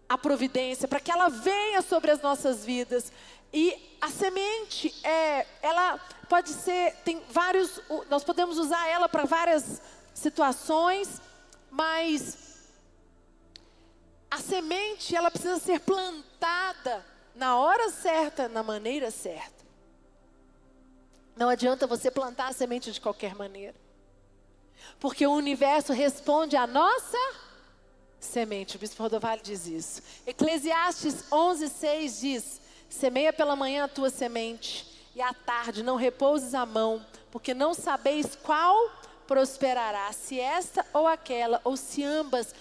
a 0.08 0.16
providência, 0.16 0.88
para 0.88 1.00
que 1.00 1.10
ela 1.10 1.28
venha 1.28 1.82
sobre 1.82 2.10
as 2.10 2.20
nossas 2.20 2.64
vidas. 2.64 3.12
E 3.52 3.96
a 4.00 4.08
semente, 4.08 4.94
é, 5.02 5.46
ela 5.62 5.98
pode 6.28 6.50
ser, 6.50 6.94
tem 7.04 7.22
vários, 7.30 7.80
nós 8.08 8.24
podemos 8.24 8.58
usar 8.58 8.86
ela 8.88 9.08
para 9.08 9.24
várias 9.24 9.80
situações, 10.16 11.20
mas 11.70 12.38
a 14.30 14.38
semente, 14.38 15.14
ela 15.14 15.30
precisa 15.30 15.58
ser 15.58 15.80
plantada 15.80 17.04
na 17.34 17.56
hora 17.58 17.90
certa, 17.90 18.48
na 18.48 18.62
maneira 18.62 19.10
certa. 19.10 19.64
Não 21.36 21.50
adianta 21.50 21.86
você 21.86 22.10
plantar 22.10 22.48
a 22.48 22.52
semente 22.52 22.90
de 22.90 23.00
qualquer 23.00 23.34
maneira. 23.34 23.74
Porque 24.98 25.26
o 25.26 25.34
universo 25.34 25.92
responde 25.92 26.56
à 26.56 26.66
nossa 26.66 27.18
semente. 28.18 28.76
O 28.76 28.78
bispo 28.78 29.02
Rodovalho 29.02 29.42
diz 29.42 29.66
isso. 29.66 30.02
Eclesiastes 30.26 31.24
11:6 31.30 32.20
diz: 32.20 32.60
Semeia 32.88 33.34
pela 33.34 33.54
manhã 33.54 33.84
a 33.84 33.88
tua 33.88 34.08
semente, 34.08 34.86
e 35.14 35.20
à 35.20 35.34
tarde 35.34 35.82
não 35.82 35.96
repouses 35.96 36.54
a 36.54 36.64
mão, 36.64 37.04
porque 37.30 37.52
não 37.52 37.74
sabeis 37.74 38.34
qual 38.36 38.74
prosperará, 39.26 40.12
se 40.12 40.38
esta 40.40 40.84
ou 40.92 41.06
aquela, 41.06 41.60
ou 41.64 41.76
se 41.76 42.02
ambas 42.02 42.54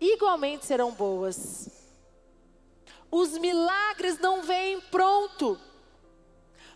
igualmente 0.00 0.66
serão 0.66 0.90
boas. 0.92 1.68
Os 3.10 3.36
milagres 3.38 4.18
não 4.18 4.42
vêm 4.42 4.80
pronto. 4.80 5.60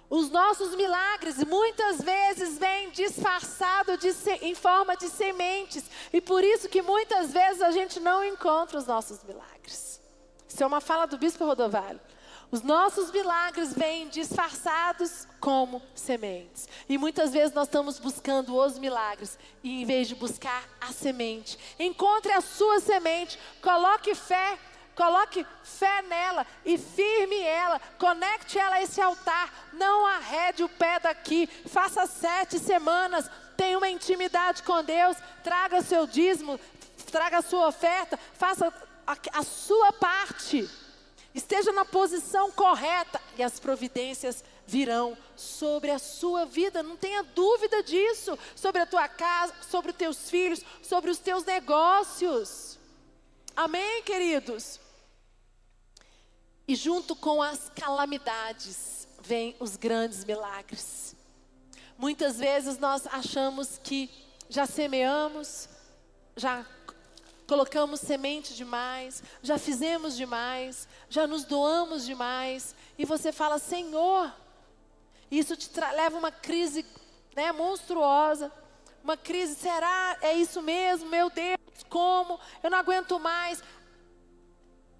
Os 0.08 0.30
nossos 0.30 0.76
milagres 0.76 1.42
muitas 1.44 2.00
vezes 2.00 2.58
vêm 2.58 2.90
disfarçados 2.90 3.98
de 3.98 4.14
em 4.42 4.54
forma 4.54 4.96
de 4.96 5.08
sementes. 5.08 5.84
E 6.12 6.20
por 6.20 6.44
isso 6.44 6.68
que 6.68 6.82
muitas 6.82 7.32
vezes 7.32 7.62
a 7.62 7.70
gente 7.70 7.98
não 7.98 8.24
encontra 8.24 8.78
os 8.78 8.86
nossos 8.86 9.22
milagres. 9.24 10.00
Isso 10.48 10.62
é 10.62 10.66
uma 10.66 10.80
fala 10.80 11.06
do 11.06 11.18
bispo 11.18 11.44
Rodovalho. 11.44 12.00
Os 12.50 12.62
nossos 12.62 13.10
milagres 13.10 13.74
vêm 13.74 14.08
disfarçados 14.08 15.26
como 15.40 15.82
sementes. 15.94 16.68
E 16.88 16.96
muitas 16.96 17.32
vezes 17.32 17.54
nós 17.54 17.66
estamos 17.66 17.98
buscando 17.98 18.56
os 18.56 18.78
milagres 18.78 19.38
e 19.62 19.82
em 19.82 19.84
vez 19.84 20.06
de 20.06 20.14
buscar 20.14 20.62
a 20.80 20.92
semente, 20.92 21.58
encontre 21.78 22.32
a 22.32 22.40
sua 22.40 22.78
semente, 22.78 23.38
coloque 23.60 24.14
fé, 24.14 24.58
coloque 24.94 25.44
fé 25.62 26.02
nela 26.02 26.46
e 26.64 26.78
firme 26.78 27.40
ela, 27.40 27.80
conecte 27.98 28.58
ela 28.58 28.76
a 28.76 28.82
esse 28.82 29.00
altar, 29.00 29.52
não 29.72 30.06
arrede 30.06 30.62
o 30.62 30.68
pé 30.68 31.00
daqui, 31.00 31.48
faça 31.66 32.06
sete 32.06 32.58
semanas, 32.58 33.28
tenha 33.56 33.76
uma 33.76 33.88
intimidade 33.88 34.62
com 34.62 34.84
Deus, 34.84 35.16
traga 35.42 35.82
seu 35.82 36.06
dízimo, 36.06 36.60
traga 37.10 37.38
a 37.38 37.42
sua 37.42 37.68
oferta, 37.68 38.18
faça 38.34 38.72
a, 39.06 39.16
a 39.32 39.42
sua 39.42 39.92
parte. 39.92 40.85
Esteja 41.36 41.70
na 41.70 41.84
posição 41.84 42.50
correta 42.50 43.20
e 43.36 43.42
as 43.42 43.60
providências 43.60 44.42
virão 44.66 45.14
sobre 45.36 45.90
a 45.90 45.98
sua 45.98 46.46
vida. 46.46 46.82
Não 46.82 46.96
tenha 46.96 47.22
dúvida 47.22 47.82
disso. 47.82 48.38
Sobre 48.54 48.80
a 48.80 48.86
tua 48.86 49.06
casa, 49.06 49.52
sobre 49.70 49.90
os 49.90 49.96
teus 49.98 50.30
filhos, 50.30 50.62
sobre 50.82 51.10
os 51.10 51.18
teus 51.18 51.44
negócios. 51.44 52.78
Amém, 53.54 54.02
queridos? 54.02 54.80
E 56.66 56.74
junto 56.74 57.14
com 57.14 57.42
as 57.42 57.68
calamidades 57.68 59.06
vêm 59.20 59.54
os 59.60 59.76
grandes 59.76 60.24
milagres. 60.24 61.14
Muitas 61.98 62.38
vezes 62.38 62.78
nós 62.78 63.06
achamos 63.08 63.78
que 63.84 64.08
já 64.48 64.64
semeamos, 64.64 65.68
já 66.34 66.66
colocamos 67.46 68.00
semente 68.00 68.54
demais, 68.54 69.22
já 69.42 69.58
fizemos 69.58 70.16
demais, 70.16 70.88
já 71.08 71.26
nos 71.26 71.44
doamos 71.44 72.04
demais, 72.04 72.74
e 72.98 73.04
você 73.04 73.32
fala, 73.32 73.58
Senhor, 73.58 74.32
isso 75.30 75.56
te 75.56 75.70
leva 75.94 76.18
uma 76.18 76.30
crise 76.30 76.84
né, 77.34 77.52
monstruosa, 77.52 78.50
uma 79.02 79.16
crise, 79.16 79.54
será, 79.54 80.16
é 80.20 80.34
isso 80.34 80.60
mesmo, 80.60 81.08
meu 81.08 81.30
Deus, 81.30 81.58
como, 81.88 82.40
eu 82.62 82.70
não 82.70 82.78
aguento 82.78 83.20
mais. 83.20 83.62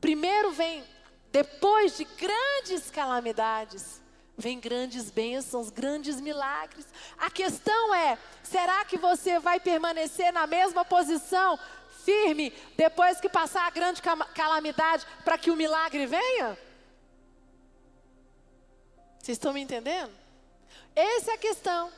Primeiro 0.01 0.53
vem, 0.53 0.85
depois 1.33 1.97
de 1.97 2.05
grandes 2.05 2.91
calamidades, 2.91 4.01
vem 4.37 4.61
grandes 4.61 5.11
bênçãos, 5.11 5.71
grandes 5.71 6.21
milagres. 6.21 6.87
A 7.19 7.31
questão 7.31 7.95
é: 7.95 8.19
será 8.43 8.85
que 8.85 8.99
você 8.99 9.39
vai 9.39 9.59
permanecer 9.59 10.33
na 10.33 10.47
mesma 10.47 10.85
posição 10.85 11.59
firme 12.07 12.53
depois 12.77 13.21
que 13.21 13.29
passar 13.29 13.67
a 13.67 13.71
grande 13.71 14.01
calamidade 14.35 15.05
para 15.25 15.37
que 15.37 15.51
o 15.51 15.57
milagre 15.57 16.07
venha? 16.07 16.57
Vocês 19.19 19.37
estão 19.37 19.53
me 19.53 19.61
entendendo? 19.61 20.13
Essa 20.95 21.33
é 21.33 21.35
a 21.35 21.39
questão. 21.39 21.93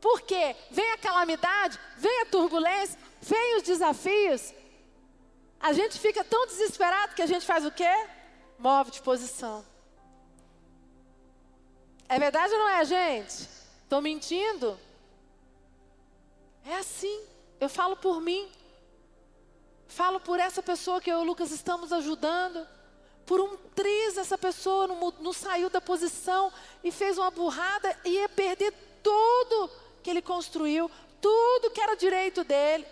Porque 0.00 0.56
vem 0.70 0.92
a 0.92 0.98
calamidade, 0.98 1.78
vem 1.96 2.22
a 2.22 2.26
turbulência, 2.26 2.98
vem 3.20 3.56
os 3.56 3.64
desafios. 3.64 4.54
A 5.58 5.72
gente 5.72 5.98
fica 5.98 6.22
tão 6.24 6.46
desesperado 6.46 7.14
que 7.14 7.22
a 7.22 7.26
gente 7.26 7.44
faz 7.44 7.66
o 7.66 7.72
quê? 7.72 7.92
Move 8.58 8.92
de 8.92 9.02
posição. 9.02 9.66
É 12.08 12.18
verdade 12.18 12.52
ou 12.54 12.60
não 12.60 12.68
é, 12.68 12.84
gente? 12.84 13.48
Estou 13.82 14.00
mentindo? 14.00 14.78
É 16.64 16.76
assim. 16.76 17.20
Eu 17.60 17.68
falo 17.68 17.96
por 17.96 18.20
mim. 18.20 18.50
Falo 19.90 20.20
por 20.20 20.38
essa 20.38 20.62
pessoa 20.62 21.00
que 21.00 21.10
eu 21.10 21.18
e 21.18 21.22
o 21.22 21.24
Lucas 21.24 21.50
estamos 21.50 21.92
ajudando. 21.92 22.64
Por 23.26 23.40
um 23.40 23.56
triz, 23.74 24.16
essa 24.16 24.38
pessoa 24.38 24.86
não, 24.86 25.12
não 25.20 25.32
saiu 25.32 25.68
da 25.68 25.80
posição 25.80 26.52
e 26.82 26.92
fez 26.92 27.18
uma 27.18 27.30
burrada 27.30 27.94
e 28.04 28.10
ia 28.10 28.28
perder 28.28 28.72
tudo 29.02 29.68
que 30.00 30.08
ele 30.08 30.22
construiu, 30.22 30.88
tudo 31.20 31.72
que 31.72 31.80
era 31.80 31.96
direito 31.96 32.44
dele. 32.44 32.86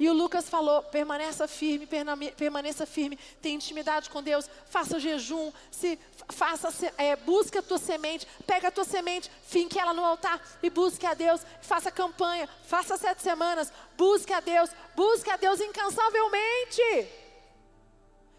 E 0.00 0.08
o 0.08 0.14
Lucas 0.14 0.48
falou: 0.48 0.82
permaneça 0.82 1.46
firme, 1.46 1.86
permaneça 2.34 2.86
firme, 2.86 3.18
tenha 3.42 3.54
intimidade 3.54 4.08
com 4.08 4.22
Deus, 4.22 4.48
faça 4.64 4.98
jejum, 4.98 5.52
se 5.70 5.98
faça, 6.30 6.70
é, 6.96 7.14
busque 7.16 7.58
a 7.58 7.62
tua 7.62 7.76
semente, 7.76 8.26
pega 8.46 8.68
a 8.68 8.70
tua 8.70 8.84
semente, 8.84 9.30
finque 9.42 9.78
ela 9.78 9.92
no 9.92 10.02
altar 10.02 10.40
e 10.62 10.70
busque 10.70 11.04
a 11.04 11.12
Deus, 11.12 11.42
faça 11.60 11.90
campanha, 11.90 12.48
faça 12.64 12.96
sete 12.96 13.20
semanas, 13.20 13.70
busque 13.98 14.32
a 14.32 14.40
Deus, 14.40 14.70
busque 14.96 15.28
a 15.28 15.36
Deus 15.36 15.60
incansavelmente. 15.60 16.82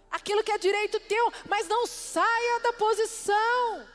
Aquilo 0.09 0.43
que 0.43 0.51
é 0.51 0.57
direito 0.57 0.99
teu, 1.01 1.31
mas 1.47 1.67
não 1.67 1.85
saia 1.85 2.59
da 2.61 2.73
posição. 2.73 3.87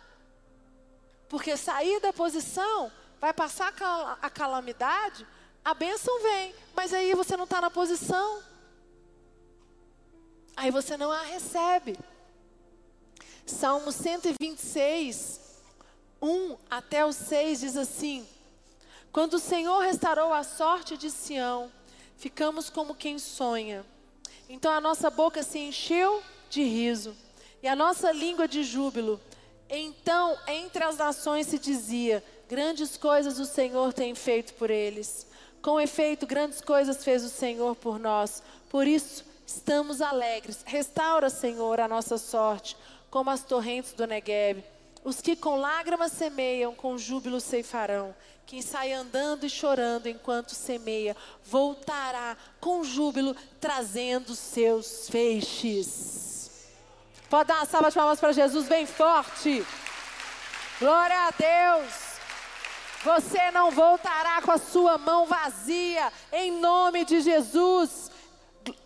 Porque 1.28 1.56
sair 1.56 1.98
da 1.98 2.12
posição 2.12 2.92
vai 3.20 3.32
passar 3.32 3.74
a 4.22 4.30
calamidade, 4.30 5.26
a 5.66 5.74
bênção 5.74 6.22
vem, 6.22 6.54
mas 6.76 6.94
aí 6.94 7.12
você 7.12 7.36
não 7.36 7.42
está 7.42 7.60
na 7.60 7.68
posição. 7.68 8.40
Aí 10.56 10.70
você 10.70 10.96
não 10.96 11.10
a 11.10 11.22
recebe. 11.22 11.98
Salmo 13.44 13.90
126, 13.90 15.40
1 16.22 16.56
até 16.70 17.04
o 17.04 17.12
6 17.12 17.58
diz 17.58 17.76
assim: 17.76 18.24
Quando 19.10 19.34
o 19.34 19.38
Senhor 19.40 19.80
restaurou 19.80 20.32
a 20.32 20.44
sorte 20.44 20.96
de 20.96 21.10
Sião, 21.10 21.68
ficamos 22.16 22.70
como 22.70 22.94
quem 22.94 23.18
sonha. 23.18 23.84
Então 24.48 24.70
a 24.70 24.80
nossa 24.80 25.10
boca 25.10 25.42
se 25.42 25.58
encheu 25.58 26.22
de 26.48 26.62
riso 26.62 27.16
e 27.60 27.66
a 27.66 27.74
nossa 27.74 28.12
língua 28.12 28.46
de 28.46 28.62
júbilo. 28.62 29.20
Então, 29.68 30.38
entre 30.46 30.84
as 30.84 30.96
nações 30.96 31.48
se 31.48 31.58
dizia: 31.58 32.22
Grandes 32.48 32.96
coisas 32.96 33.40
o 33.40 33.44
Senhor 33.44 33.92
tem 33.92 34.14
feito 34.14 34.54
por 34.54 34.70
eles. 34.70 35.26
Com 35.66 35.80
efeito, 35.80 36.28
grandes 36.28 36.60
coisas 36.60 37.02
fez 37.02 37.24
o 37.24 37.28
Senhor 37.28 37.74
por 37.74 37.98
nós. 37.98 38.40
Por 38.70 38.86
isso, 38.86 39.24
estamos 39.44 40.00
alegres. 40.00 40.62
Restaura, 40.64 41.28
Senhor, 41.28 41.80
a 41.80 41.88
nossa 41.88 42.18
sorte, 42.18 42.76
como 43.10 43.30
as 43.30 43.42
torrentes 43.42 43.92
do 43.92 44.06
Negueb. 44.06 44.64
Os 45.02 45.20
que 45.20 45.34
com 45.34 45.56
lágrimas 45.56 46.12
semeiam, 46.12 46.72
com 46.72 46.96
júbilo 46.96 47.40
ceifarão. 47.40 48.14
Quem 48.46 48.62
sai 48.62 48.92
andando 48.92 49.44
e 49.44 49.50
chorando 49.50 50.08
enquanto 50.08 50.54
semeia, 50.54 51.16
voltará 51.44 52.36
com 52.60 52.84
júbilo, 52.84 53.34
trazendo 53.60 54.36
seus 54.36 55.08
feixes. 55.08 56.70
Pode 57.28 57.48
dar 57.48 57.56
uma 57.56 57.66
salva 57.66 57.88
de 57.88 57.96
palmas 57.96 58.20
para 58.20 58.30
Jesus 58.30 58.68
bem 58.68 58.86
forte. 58.86 59.66
Glória 60.78 61.26
a 61.26 61.30
Deus. 61.32 62.05
Você 63.06 63.52
não 63.52 63.70
voltará 63.70 64.42
com 64.42 64.50
a 64.50 64.58
sua 64.58 64.98
mão 64.98 65.26
vazia, 65.26 66.12
em 66.32 66.50
nome 66.50 67.04
de 67.04 67.20
Jesus. 67.20 68.05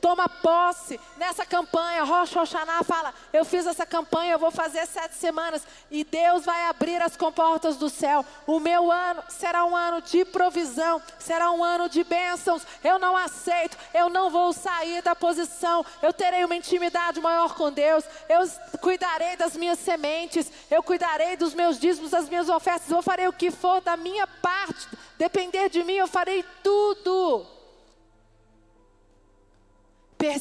Toma 0.00 0.28
posse 0.28 0.98
nessa 1.16 1.44
campanha. 1.46 2.04
Rocha 2.04 2.40
Oxaná 2.40 2.82
fala: 2.82 3.14
Eu 3.32 3.44
fiz 3.44 3.66
essa 3.66 3.86
campanha, 3.86 4.32
eu 4.32 4.38
vou 4.38 4.50
fazer 4.50 4.86
sete 4.86 5.14
semanas. 5.14 5.66
E 5.90 6.04
Deus 6.04 6.44
vai 6.44 6.66
abrir 6.66 7.00
as 7.02 7.16
comportas 7.16 7.76
do 7.76 7.88
céu. 7.88 8.24
O 8.46 8.58
meu 8.60 8.90
ano 8.90 9.22
será 9.28 9.64
um 9.64 9.76
ano 9.76 10.00
de 10.02 10.24
provisão, 10.24 11.00
será 11.18 11.50
um 11.50 11.62
ano 11.62 11.88
de 11.88 12.04
bênçãos. 12.04 12.66
Eu 12.82 12.98
não 12.98 13.16
aceito, 13.16 13.76
eu 13.94 14.08
não 14.08 14.30
vou 14.30 14.52
sair 14.52 15.02
da 15.02 15.14
posição. 15.14 15.84
Eu 16.02 16.12
terei 16.12 16.44
uma 16.44 16.56
intimidade 16.56 17.20
maior 17.20 17.54
com 17.54 17.70
Deus. 17.70 18.04
Eu 18.28 18.48
cuidarei 18.80 19.36
das 19.36 19.56
minhas 19.56 19.78
sementes, 19.78 20.50
eu 20.70 20.82
cuidarei 20.82 21.36
dos 21.36 21.54
meus 21.54 21.78
dízimos, 21.78 22.10
das 22.10 22.28
minhas 22.28 22.48
ofertas. 22.48 22.90
Eu 22.90 23.02
farei 23.02 23.28
o 23.28 23.32
que 23.32 23.50
for 23.50 23.80
da 23.80 23.96
minha 23.96 24.26
parte. 24.26 24.88
Depender 25.18 25.68
de 25.68 25.84
mim, 25.84 25.94
eu 25.94 26.08
farei 26.08 26.44
tudo. 26.62 27.60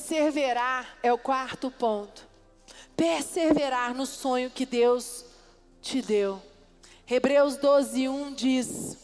Perseverar 0.09 0.97
é 1.03 1.13
o 1.13 1.19
quarto 1.19 1.69
ponto. 1.69 2.27
Perseverar 2.97 3.93
no 3.93 4.07
sonho 4.07 4.49
que 4.49 4.65
Deus 4.65 5.23
te 5.83 6.01
deu. 6.01 6.41
Hebreus 7.07 7.57
12, 7.57 8.09
1 8.09 8.33
diz: 8.33 8.97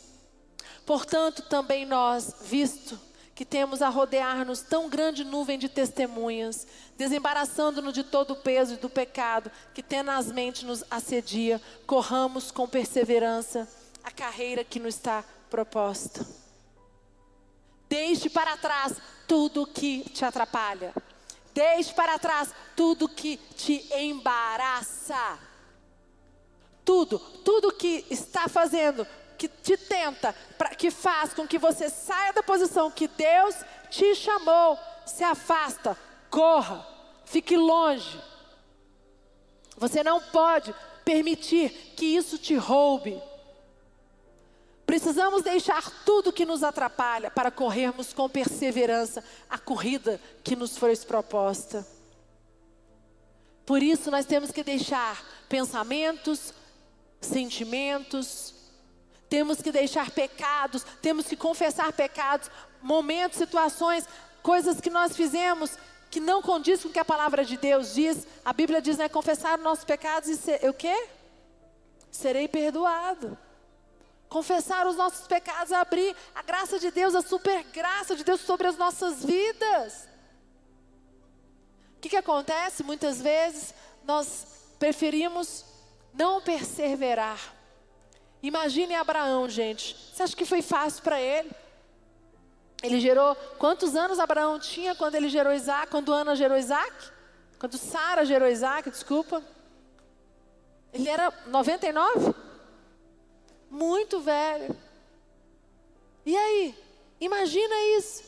Portanto, 0.83 1.43
também 1.43 1.85
nós, 1.85 2.37
visto 2.41 2.99
que 3.35 3.45
temos 3.45 3.83
a 3.83 3.89
rodear-nos 3.89 4.61
tão 4.61 4.89
grande 4.89 5.23
nuvem 5.23 5.59
de 5.59 5.69
testemunhas, 5.69 6.65
desembaraçando-nos 6.97 7.93
de 7.93 8.03
todo 8.03 8.31
o 8.31 8.37
peso 8.37 8.73
e 8.73 8.77
do 8.77 8.89
pecado 8.89 9.51
que 9.75 9.83
tenazmente 9.83 10.65
nos 10.65 10.83
assedia, 10.89 11.61
corramos 11.85 12.49
com 12.49 12.67
perseverança 12.67 13.67
a 14.03 14.09
carreira 14.09 14.63
que 14.63 14.79
nos 14.79 14.95
está 14.95 15.23
proposta. 15.51 16.44
Deixe 17.89 18.29
para 18.29 18.57
trás 18.57 18.93
tudo 19.27 19.65
que 19.65 20.03
te 20.09 20.25
atrapalha. 20.25 20.93
Deixe 21.53 21.93
para 21.93 22.19
trás 22.19 22.53
tudo 22.75 23.07
que 23.07 23.37
te 23.37 23.87
embaraça. 23.95 25.39
Tudo, 26.83 27.17
tudo 27.17 27.71
que 27.71 28.05
está 28.09 28.47
fazendo, 28.47 29.07
que 29.37 29.47
te 29.47 29.75
tenta, 29.75 30.35
pra, 30.57 30.69
que 30.75 30.91
faz 30.91 31.33
com 31.33 31.47
que 31.47 31.57
você 31.57 31.89
saia 31.89 32.33
da 32.33 32.43
posição 32.43 32.91
que 32.91 33.07
Deus 33.07 33.55
te 33.89 34.13
chamou, 34.13 34.77
se 35.05 35.23
afasta, 35.23 35.97
corra, 36.29 36.85
fique 37.25 37.57
longe. 37.57 38.21
Você 39.77 40.03
não 40.03 40.21
pode 40.21 40.73
permitir 41.03 41.69
que 41.95 42.05
isso 42.05 42.37
te 42.37 42.55
roube. 42.55 43.21
Precisamos 44.85 45.41
deixar 45.41 45.89
tudo 46.05 46.31
que 46.31 46.45
nos 46.45 46.61
atrapalha 46.63 47.31
para 47.31 47.49
corrermos 47.49 48.13
com 48.13 48.29
perseverança 48.29 49.23
a 49.49 49.57
corrida 49.57 50.21
que 50.43 50.55
nos 50.55 50.77
foi 50.77 50.95
proposta. 50.97 51.85
Por 53.65 53.81
isso, 53.81 54.11
nós 54.11 54.25
temos 54.25 54.51
que 54.51 54.63
deixar 54.63 55.23
pensamentos, 55.49 56.53
sentimentos, 57.19 58.53
temos 59.27 59.59
que 59.59 59.71
deixar 59.71 60.11
pecados, 60.11 60.85
temos 61.01 61.25
que 61.25 61.35
confessar 61.35 61.91
pecados, 61.91 62.51
momentos, 62.79 63.39
situações, 63.39 64.07
coisas 64.43 64.79
que 64.79 64.91
nós 64.91 65.15
fizemos 65.15 65.71
que 66.11 66.19
não 66.19 66.41
condiz 66.41 66.81
com 66.83 66.89
o 66.89 66.91
que 66.91 66.99
a 66.99 67.03
palavra 67.03 67.43
de 67.43 67.57
Deus 67.57 67.95
diz. 67.95 68.27
A 68.45 68.53
Bíblia 68.53 68.79
diz, 68.79 68.97
né, 68.97 69.09
confessar 69.09 69.57
nossos 69.57 69.83
pecados 69.83 70.29
e 70.29 70.37
ser, 70.37 70.69
o 70.69 70.73
quê? 70.73 71.07
Serei 72.11 72.47
perdoado 72.47 73.37
confessar 74.29 74.87
os 74.87 74.95
nossos 74.95 75.27
pecados, 75.27 75.71
abrir 75.71 76.15
a 76.33 76.41
graça 76.41 76.79
de 76.79 76.91
Deus, 76.91 77.15
a 77.15 77.21
super 77.21 77.63
graça 77.65 78.15
de 78.15 78.23
Deus 78.23 78.41
sobre 78.41 78.67
as 78.67 78.77
nossas 78.77 79.23
vidas. 79.23 80.07
O 81.97 82.01
que, 82.01 82.09
que 82.09 82.17
acontece? 82.17 82.83
Muitas 82.83 83.21
vezes 83.21 83.73
nós 84.03 84.45
preferimos 84.77 85.65
não 86.13 86.41
perseverar. 86.41 87.39
Imagine 88.41 88.95
Abraão, 88.95 89.49
gente. 89.49 89.95
Você 90.13 90.23
acha 90.23 90.35
que 90.35 90.45
foi 90.45 90.61
fácil 90.61 91.01
para 91.01 91.19
ele? 91.19 91.51
Ele 92.83 92.99
gerou. 92.99 93.35
Quantos 93.57 93.95
anos 93.95 94.19
Abraão 94.19 94.59
tinha 94.59 94.93
quando 94.93 95.15
ele 95.15 95.29
gerou 95.29 95.51
Isaac? 95.51 95.89
Quando 95.89 96.13
Ana 96.13 96.35
gerou 96.35 96.57
Isaac? 96.57 96.93
Quando 97.57 97.77
Sara 97.77 98.23
gerou 98.23 98.47
Isaac, 98.47 98.89
desculpa. 98.91 99.41
Ele 100.93 101.09
era 101.09 101.33
99? 101.47 102.35
Muito 103.75 104.19
velho. 104.21 104.75
E 106.25 106.35
aí? 106.35 106.75
Imagina 107.19 107.75
isso. 107.97 108.23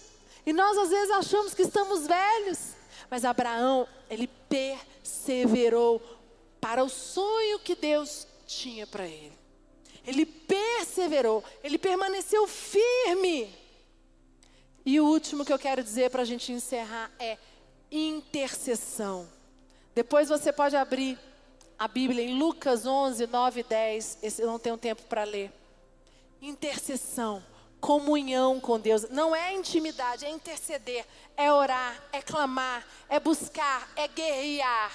E 0.45 0.53
nós 0.53 0.77
às 0.77 0.89
vezes 0.89 1.11
achamos 1.11 1.53
que 1.53 1.63
estamos 1.63 2.05
velhos. 2.05 2.75
Mas 3.09 3.25
Abraão, 3.25 3.87
ele 4.09 4.27
perseverou 4.49 6.01
para 6.59 6.83
o 6.83 6.89
sonho 6.89 7.59
que 7.59 7.75
Deus 7.75 8.27
tinha 8.45 8.85
para 8.85 9.07
ele. 9.07 9.37
Ele 10.05 10.25
perseverou, 10.25 11.43
ele 11.63 11.77
permaneceu 11.77 12.47
firme. 12.47 13.53
E 14.85 14.99
o 14.99 15.05
último 15.05 15.43
que 15.43 15.51
eu 15.51 15.59
quero 15.59 15.83
dizer 15.83 16.09
para 16.09 16.21
a 16.21 16.25
gente 16.25 16.51
encerrar 16.51 17.11
é 17.19 17.37
intercessão. 17.91 19.27
Depois 19.93 20.29
você 20.29 20.53
pode 20.53 20.75
abrir 20.75 21.17
a 21.77 21.87
Bíblia 21.87 22.23
em 22.23 22.37
Lucas 22.39 22.85
11, 22.85 23.27
9 23.27 23.59
e 23.59 23.63
10. 23.63 24.17
Esse 24.23 24.41
eu 24.41 24.47
não 24.47 24.57
tenho 24.57 24.77
tempo 24.77 25.03
para 25.03 25.23
ler. 25.23 25.51
Intercessão, 26.41 27.43
comunhão 27.79 28.59
com 28.59 28.79
Deus. 28.79 29.09
Não 29.09 29.35
é 29.35 29.53
intimidade, 29.53 30.25
é 30.25 30.29
interceder, 30.29 31.05
é 31.35 31.51
orar, 31.51 32.01
é 32.11 32.21
clamar, 32.21 32.85
é 33.07 33.19
buscar, 33.19 33.89
é 33.95 34.07
guerrear. 34.07 34.91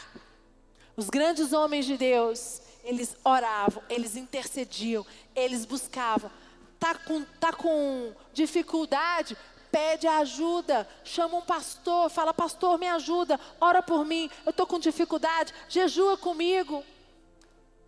Os 0.97 1.09
grandes 1.09 1.53
homens 1.53 1.87
de 1.87 1.97
Deus, 1.97 2.61
eles 2.85 3.16
oravam, 3.25 3.83
eles 3.88 4.16
intercediam, 4.16 5.07
eles 5.35 5.64
buscavam. 5.64 6.31
Tá 6.79 6.95
com, 6.97 7.23
tá 7.38 7.53
com 7.53 8.12
dificuldade? 8.33 9.37
Pede 9.73 10.07
ajuda, 10.07 10.87
chama 11.03 11.39
um 11.39 11.41
pastor, 11.41 12.11
fala: 12.11 12.35
Pastor, 12.35 12.79
me 12.79 12.87
ajuda, 12.87 13.41
ora 13.59 13.83
por 13.83 14.05
mim, 14.05 14.31
eu 14.45 14.51
estou 14.51 14.67
com 14.67 14.79
dificuldade, 14.79 15.55
jejua 15.69 16.19
comigo. 16.19 16.85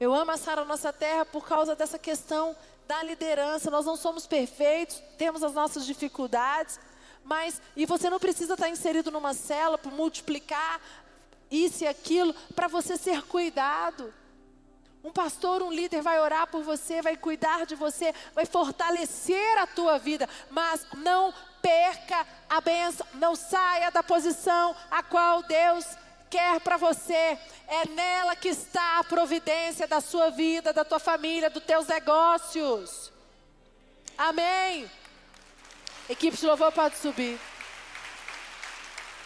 Eu 0.00 0.12
amo 0.12 0.32
a 0.32 0.36
Sara 0.36 0.64
Nossa 0.64 0.92
Terra 0.92 1.24
por 1.24 1.46
causa 1.46 1.76
dessa 1.76 1.98
questão 1.98 2.56
da 2.88 3.02
liderança. 3.02 3.70
Nós 3.70 3.86
não 3.86 3.96
somos 3.96 4.26
perfeitos, 4.26 5.00
temos 5.18 5.44
as 5.44 5.52
nossas 5.52 5.86
dificuldades, 5.86 6.80
mas 7.22 7.60
e 7.76 7.86
você 7.86 8.10
não 8.10 8.18
precisa 8.18 8.54
estar 8.54 8.68
inserido 8.68 9.10
numa 9.10 9.34
cela 9.34 9.78
para 9.78 9.92
multiplicar 9.92 10.80
isso 11.50 11.84
e 11.84 11.86
aquilo 11.86 12.34
para 12.54 12.66
você 12.66 12.96
ser 12.96 13.22
cuidado. 13.22 14.12
Um 15.04 15.12
pastor, 15.12 15.62
um 15.62 15.70
líder 15.70 16.00
vai 16.00 16.18
orar 16.18 16.46
por 16.46 16.62
você, 16.62 17.02
vai 17.02 17.14
cuidar 17.14 17.66
de 17.66 17.74
você, 17.74 18.14
vai 18.34 18.46
fortalecer 18.46 19.58
a 19.58 19.66
tua 19.66 19.98
vida, 19.98 20.26
mas 20.50 20.86
não 20.96 21.32
perca 21.64 22.26
a 22.46 22.60
bênção, 22.60 23.06
não 23.14 23.34
saia 23.34 23.90
da 23.90 24.02
posição 24.02 24.76
a 24.90 25.02
qual 25.02 25.42
Deus 25.44 25.86
quer 26.28 26.60
para 26.60 26.76
você. 26.76 27.38
É 27.66 27.88
nela 27.88 28.36
que 28.36 28.48
está 28.48 28.98
a 28.98 29.04
providência 29.04 29.88
da 29.88 30.02
sua 30.02 30.28
vida, 30.28 30.74
da 30.74 30.84
tua 30.84 30.98
família, 30.98 31.48
dos 31.48 31.64
teus 31.64 31.86
negócios. 31.86 33.10
Amém. 34.18 34.90
Equipe 36.06 36.36
de 36.36 36.44
louvor 36.44 36.70
pode 36.70 36.98
subir. 36.98 37.40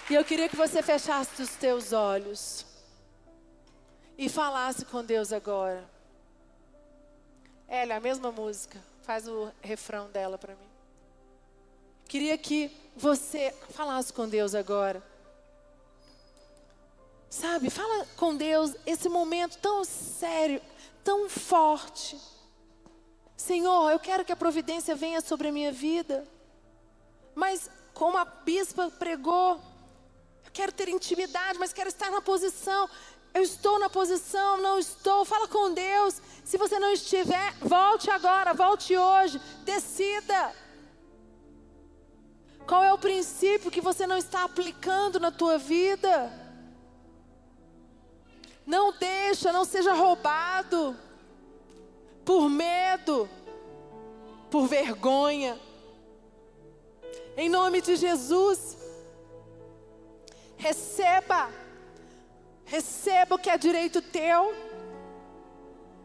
E 0.09 0.15
eu 0.15 0.25
queria 0.25 0.49
que 0.49 0.57
você 0.57 0.81
fechasse 0.81 1.43
os 1.43 1.51
teus 1.57 1.93
olhos 1.93 2.65
e 4.17 4.29
falasse 4.29 4.85
com 4.85 5.05
Deus 5.05 5.33
agora. 5.33 5.85
Ela, 7.67 7.97
a 7.97 8.01
mesma 8.01 8.31
música. 8.31 8.79
Faz 9.03 9.27
o 9.27 9.53
refrão 9.61 10.09
dela 10.11 10.39
para 10.39 10.55
mim. 10.55 10.68
Queria 12.09 12.39
que 12.39 12.75
você 12.97 13.55
falasse 13.69 14.11
com 14.13 14.27
Deus 14.27 14.55
agora. 14.55 15.03
Sabe, 17.29 17.69
fala 17.69 18.07
com 18.17 18.35
Deus 18.35 18.75
esse 18.87 19.11
momento 19.11 19.59
tão 19.59 19.85
sério, 19.85 20.63
tão 21.05 21.29
forte. 21.29 22.19
Senhor, 23.37 23.91
eu 23.91 23.99
quero 23.99 24.25
que 24.25 24.33
a 24.33 24.37
providência 24.37 24.97
venha 24.97 25.21
sobre 25.21 25.49
a 25.49 25.53
minha 25.53 25.71
vida. 25.71 26.27
Mas 27.35 27.71
como 27.93 28.17
a 28.17 28.25
bispa 28.25 28.91
pregou, 28.99 29.61
eu 30.47 30.51
quero 30.51 30.73
ter 30.73 30.89
intimidade, 30.89 31.59
mas 31.59 31.75
quero 31.75 31.91
estar 31.91 32.11
na 32.11 32.23
posição. 32.23 32.89
Eu 33.35 33.43
estou 33.43 33.79
na 33.79 33.91
posição, 33.91 34.63
não 34.63 34.79
estou. 34.79 35.27
Fala 35.27 35.47
com 35.47 35.75
Deus. 35.75 36.23
Se 36.43 36.57
você 36.57 36.79
não 36.79 36.91
estiver, 36.91 37.55
volte 37.61 38.11
agora, 38.11 38.55
volte 38.55 38.97
hoje, 38.97 39.39
decida. 39.63 40.55
Qual 42.69 42.85
é 42.85 42.93
o 42.93 42.99
princípio 42.99 43.71
que 43.71 43.81
você 43.81 44.07
não 44.07 44.19
está 44.19 44.45
aplicando 44.45 45.19
na 45.19 45.31
tua 45.31 45.57
vida? 45.57 46.31
Não 48.67 48.93
deixa, 48.93 49.51
não 49.51 49.65
seja 49.65 49.95
roubado 49.95 50.95
por 52.27 52.51
medo, 52.51 53.27
por 54.51 54.67
vergonha. 54.67 55.59
Em 57.39 57.49
nome 57.49 57.81
de 57.81 57.97
Jesus, 57.97 58.77
receba, 60.59 61.51
receba 62.67 63.37
o 63.37 63.39
que 63.39 63.49
é 63.49 63.57
direito 63.57 64.03
teu. 64.03 64.55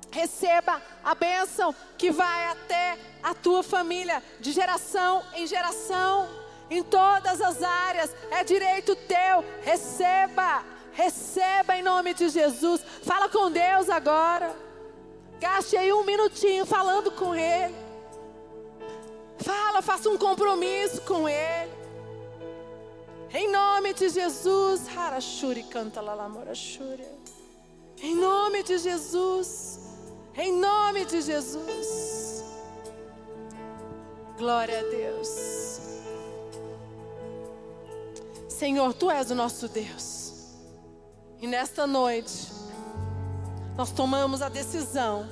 Receba 0.10 0.82
a 1.04 1.14
bênção 1.14 1.76
que 1.98 2.10
vai 2.10 2.46
até 2.46 2.98
a 3.22 3.34
tua 3.34 3.64
família, 3.64 4.24
de 4.40 4.54
geração 4.54 5.26
em 5.34 5.46
geração, 5.46 6.43
em 6.78 6.84
todas 6.84 7.40
as 7.42 7.62
áreas, 7.62 8.16
é 8.32 8.44
direito 8.44 8.96
teu. 8.96 9.44
Receba, 9.62 10.64
receba 10.92 11.78
em 11.78 11.84
nome 11.84 12.14
de 12.14 12.30
Jesus. 12.30 12.82
Fala 13.04 13.30
com 13.30 13.52
Deus 13.52 13.90
agora. 13.90 14.56
Gaste 15.40 15.78
aí 15.78 15.92
um 15.94 16.04
minutinho 16.04 16.66
falando 16.66 17.12
com 17.12 17.36
Ele. 17.36 17.76
Fala, 19.38 19.82
faça 19.82 20.10
um 20.10 20.18
compromisso 20.18 21.02
com 21.02 21.28
Ele. 21.28 21.72
Em 23.34 23.52
nome 23.52 23.94
de 23.94 24.10
Jesus. 24.10 24.88
Harashuri 24.96 25.64
canta 25.64 26.02
lalamorashuri. 26.02 27.06
Em 28.02 28.16
nome 28.16 28.64
de 28.64 28.78
Jesus. 28.78 29.80
Em 30.36 30.52
nome 30.52 31.06
de 31.06 31.22
Jesus. 31.22 32.44
Glória 34.38 34.80
a 34.80 34.84
Deus. 34.84 35.73
Senhor, 38.58 38.94
Tu 38.94 39.10
és 39.12 39.32
o 39.32 39.36
nosso 39.36 39.68
Deus. 39.68 40.34
E 41.40 41.48
nesta 41.48 41.86
noite, 41.86 42.52
nós 43.76 43.92
tomamos 43.92 44.42
a 44.42 44.50
decisão 44.50 45.28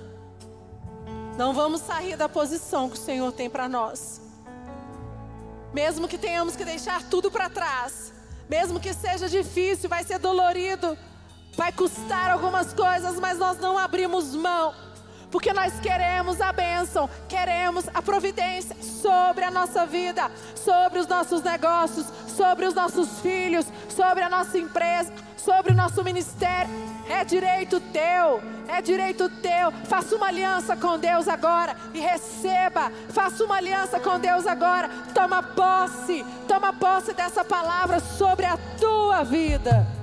não 1.38 1.54
vamos 1.54 1.82
sair 1.82 2.16
da 2.16 2.28
posição 2.28 2.90
que 2.90 2.98
o 2.98 3.02
Senhor 3.02 3.32
tem 3.32 3.50
para 3.50 3.68
nós. 3.68 4.22
Mesmo 5.74 6.08
que 6.08 6.18
tenhamos 6.18 6.56
que 6.56 6.66
deixar 6.66 7.04
tudo 7.10 7.32
para 7.32 7.50
trás, 7.50 8.14
mesmo 8.50 8.80
que 8.80 8.94
seja 8.94 9.30
difícil, 9.30 9.90
vai 9.90 10.04
ser 10.04 10.20
dolorido, 10.20 10.98
vai 11.56 11.72
custar 11.72 12.30
algumas 12.30 12.74
coisas, 12.74 13.20
mas 13.20 13.38
nós 13.38 13.58
não 13.58 13.78
abrimos 13.78 14.36
mão, 14.36 14.74
porque 15.32 15.54
nós 15.54 15.80
queremos 15.80 16.42
a 16.42 16.52
bênção, 16.52 17.10
queremos 17.28 17.86
a 17.94 18.02
providência 18.02 18.76
sobre 18.82 19.46
a 19.46 19.50
nossa 19.50 19.86
vida, 19.86 20.30
sobre 20.56 21.00
os 21.00 21.08
nossos 21.08 21.42
negócios, 21.42 22.06
sobre 22.28 22.66
os 22.66 22.74
nossos 22.74 23.20
filhos, 23.22 23.66
sobre 23.90 24.24
a 24.24 24.30
nossa 24.30 24.58
empresa, 24.58 25.12
sobre 25.38 25.72
o 25.72 25.76
nosso 25.76 26.04
ministério. 26.04 26.70
É 27.10 27.24
direito 27.24 27.80
teu, 27.80 28.42
é 28.68 28.82
direito 28.82 29.30
teu. 29.42 29.72
Faça 29.86 30.16
uma 30.16 30.28
aliança 30.28 30.76
com 30.76 31.00
Deus 31.00 31.28
agora 31.28 31.76
e 31.94 32.00
receba. 32.00 32.92
Faça 33.10 33.44
uma 33.44 33.56
aliança 33.56 34.00
com 34.00 34.20
Deus 34.20 34.46
agora. 34.46 34.90
Toma 35.14 35.42
posse, 35.42 36.26
toma 36.48 36.74
posse 36.74 37.14
dessa 37.14 37.44
palavra 37.44 38.00
sobre 38.00 38.46
a 38.46 38.58
tua 38.80 39.24
vida. 39.24 40.01